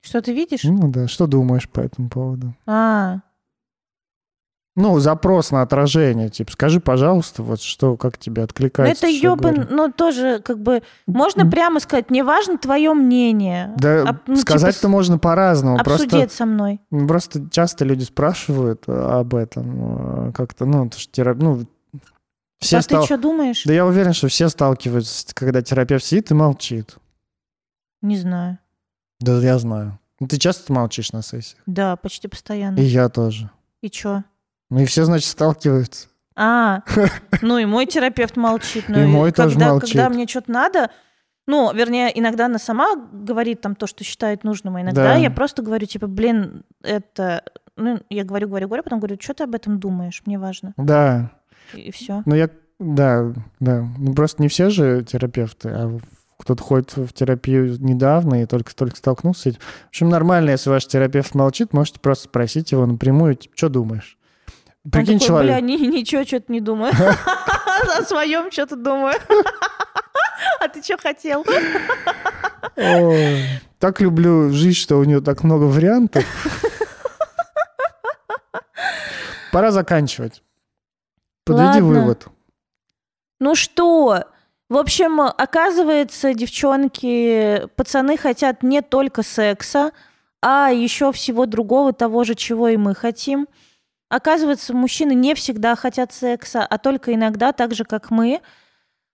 [0.02, 0.64] Что ты видишь?
[0.64, 2.56] Ну да, что думаешь по этому поводу?
[2.66, 3.20] А,
[4.76, 9.08] Ну, запрос на отражение, типа, скажи, пожалуйста, вот что, как тебе ну откликается.
[9.08, 13.74] это что ёбан, ну тоже как бы, можно прямо сказать, не важно твое мнение.
[13.78, 15.80] Да, Об- ну, типа, сказать-то с- можно по-разному.
[15.80, 16.80] Обсудить со мной.
[17.08, 20.30] просто часто люди спрашивают э, об этом.
[20.30, 21.66] э, Как-то, ну, это ж тера- ну,
[22.62, 23.64] все а стал- ты что думаешь?
[23.66, 26.96] Да я уверен, что все сталкиваются, когда терапевт сидит и молчит.
[28.02, 28.60] Не знаю.
[29.20, 30.00] Да, я знаю.
[30.30, 31.62] Ты часто молчишь на сессиях?
[31.66, 32.78] Да, почти постоянно.
[32.78, 33.50] И И, я тоже.
[33.92, 34.24] чё?
[34.70, 36.08] Ну и все, значит, сталкиваются.
[36.36, 36.84] А,
[37.42, 38.86] ну и мой терапевт молчит.
[38.88, 39.90] Ну И мой тоже когда, молчит.
[39.90, 40.90] Когда мне что-то надо,
[41.48, 45.16] ну, вернее, иногда она сама говорит там то, что считает нужным, а иногда Да.
[45.16, 47.44] я просто говорю, типа, блин, это...
[47.76, 50.74] Ну, я говорю, говорю, говорю, потом говорю, что ты об этом думаешь, мне важно.
[50.78, 51.32] Да.
[51.74, 52.24] И все.
[52.26, 53.86] Ну я, да, да.
[53.98, 55.98] Ну просто не все же терапевты, а
[56.38, 59.52] кто-то ходит в терапию недавно и только-только столкнулся.
[59.52, 64.19] В общем, нормально, если ваш терапевт молчит, можете просто спросить его напрямую, типа, что думаешь?
[64.90, 65.52] Прикинь, такой, человек...
[65.52, 66.94] бля, ни- ничего, что-то не думаю.
[67.98, 69.16] О своем что-то думаю.
[70.62, 71.46] А ты что хотел?
[73.78, 76.24] Так люблю жизнь, что у нее так много вариантов.
[79.52, 80.44] Пора заканчивать.
[81.46, 81.86] Подведи Ладно.
[81.88, 82.28] вывод.
[83.40, 84.24] Ну что?
[84.70, 89.92] В общем, оказывается, девчонки, пацаны хотят не только секса,
[90.42, 93.48] а еще всего другого, того же, чего и мы хотим.
[94.10, 98.42] Оказывается, мужчины не всегда хотят секса, а только иногда, так же, как мы.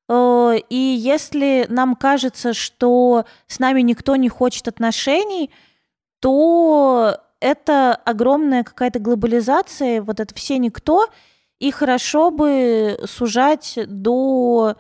[0.07, 5.51] Э, И если нам кажется, что с нами никто не хочет отношений,
[6.21, 11.07] то это огромная какая-то глобализация, вот это все никто,
[11.59, 14.75] и хорошо бы сужать до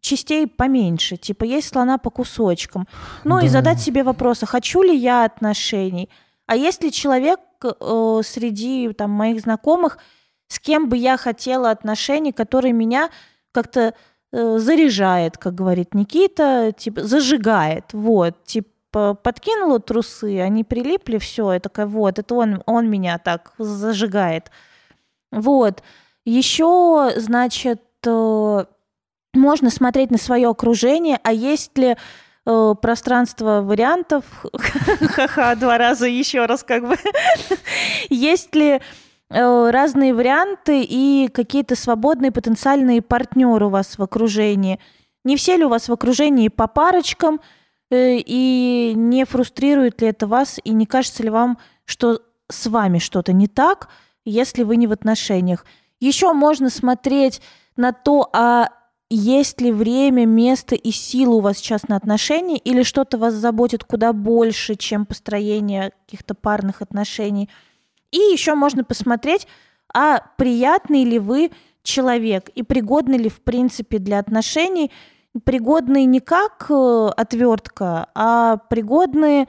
[0.00, 2.88] частей поменьше, типа есть слона по кусочкам.
[3.24, 3.48] Ну и Да.
[3.48, 6.08] задать себе вопрос, а хочу ли я отношений?
[6.46, 9.98] А есть ли человек э, среди там, моих знакомых,
[10.48, 13.10] с кем бы я хотела отношений, который меня
[13.52, 13.94] как-то
[14.32, 21.60] э, заряжает, как говорит Никита, типа зажигает, вот, типа подкинула трусы, они прилипли, все, я
[21.60, 24.50] такая, вот, это он, он меня так зажигает.
[25.30, 25.82] Вот.
[26.24, 28.64] Еще, значит, э,
[29.34, 31.96] можно смотреть на свое окружение, а есть ли
[32.46, 36.96] э, пространство вариантов, ха-ха, два раза еще раз как бы,
[38.08, 38.80] есть ли
[39.30, 44.80] э, разные варианты и какие-то свободные потенциальные партнеры у вас в окружении.
[45.24, 47.40] Не все ли у вас в окружении по парочкам,
[47.90, 52.98] э, и не фрустрирует ли это вас, и не кажется ли вам, что с вами
[52.98, 53.88] что-то не так,
[54.24, 55.64] если вы не в отношениях.
[56.00, 57.40] Еще можно смотреть
[57.76, 58.68] на то, а
[59.14, 63.84] есть ли время, место и сила у вас сейчас на отношения, или что-то вас заботит
[63.84, 67.50] куда больше, чем построение каких-то парных отношений.
[68.10, 69.46] И еще можно посмотреть,
[69.92, 71.50] а приятный ли вы
[71.82, 74.90] человек и пригодны ли в принципе для отношений,
[75.44, 79.48] пригодны не как э, отвертка, а пригодны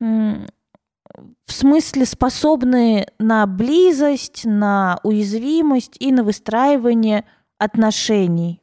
[0.00, 7.24] в смысле способны на близость, на уязвимость и на выстраивание
[7.58, 8.62] отношений.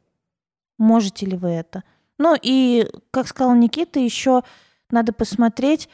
[0.78, 1.82] Можете ли вы это?
[2.18, 4.42] Ну и, как сказал Никита, еще
[4.90, 5.88] надо посмотреть,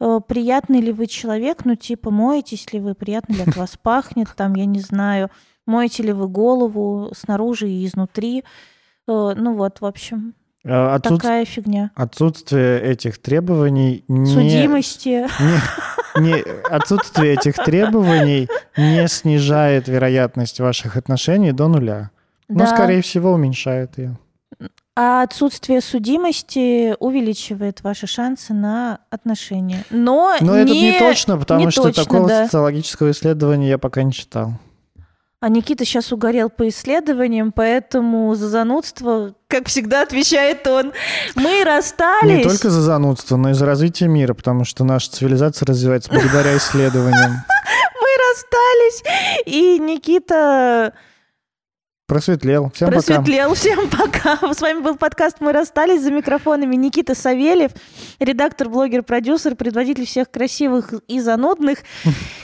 [0.00, 4.28] э, приятный ли вы человек, ну типа моетесь ли вы, приятно ли от вас пахнет,
[4.36, 5.30] там, я не знаю,
[5.66, 8.44] моете ли вы голову снаружи и изнутри.
[9.08, 10.34] Э, Ну вот, в общем,
[10.64, 11.90] А, отсутств- такая фигня.
[11.94, 14.26] Отсутствие этих требований не...
[14.26, 15.26] Судимости.
[16.18, 22.10] не- не- отсутствие этих требований не снижает вероятность ваших отношений до нуля.
[22.48, 22.66] Но, Да.
[22.66, 24.18] скорее всего, уменьшает ее.
[24.96, 29.84] А отсутствие судимости увеличивает ваши шансы на отношения.
[29.90, 32.44] Но, Но это не точно, потому не что точно, такого да.
[32.44, 34.54] социологического исследования я пока не читал.
[35.42, 40.92] А Никита сейчас угорел по исследованиям, поэтому за занудство, как всегда, отвечает он.
[41.34, 42.36] Мы расстались.
[42.36, 46.54] Не только за занудство, но и за развитие мира, потому что наша цивилизация развивается благодаря
[46.58, 47.42] исследованиям.
[48.02, 49.02] Мы расстались,
[49.46, 50.92] и Никита
[52.10, 52.72] Просветлел.
[52.74, 53.00] Всем пока.
[53.00, 53.54] Просветлел.
[53.54, 54.52] Всем пока.
[54.52, 57.70] С вами был подкаст «Мы расстались» за микрофонами Никита Савельев,
[58.18, 61.78] редактор, блогер, продюсер, предводитель всех красивых и занудных.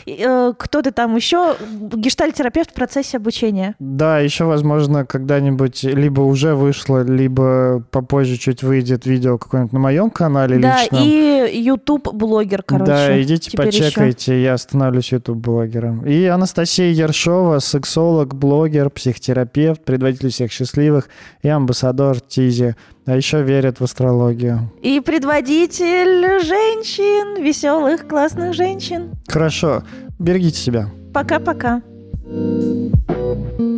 [0.07, 3.75] Э, Кто-то там еще, гештальтерапевт в процессе обучения.
[3.81, 10.11] Да, еще, возможно, когда-нибудь либо уже вышло, либо попозже чуть выйдет видео какое-нибудь на моем
[10.11, 11.01] канале Да, личном.
[11.03, 12.87] и YouTube-блогер, короче.
[12.87, 13.83] да, идите теперь еще.
[13.87, 16.07] почекайте, я становлюсь YouTube-блогером.
[16.07, 21.09] И Анастасия Ершова, сексолог, блогер, психотерапевт, предводитель всех счастливых
[21.43, 22.75] и амбассадор Тизи.
[23.07, 24.71] А еще верят в астрологию.
[24.83, 29.11] И предводитель женщин, веселых, классных женщин.
[29.29, 29.83] Хорошо,
[30.19, 30.89] берегите себя.
[31.13, 31.83] Пока-пока.
[32.29, 33.76] thank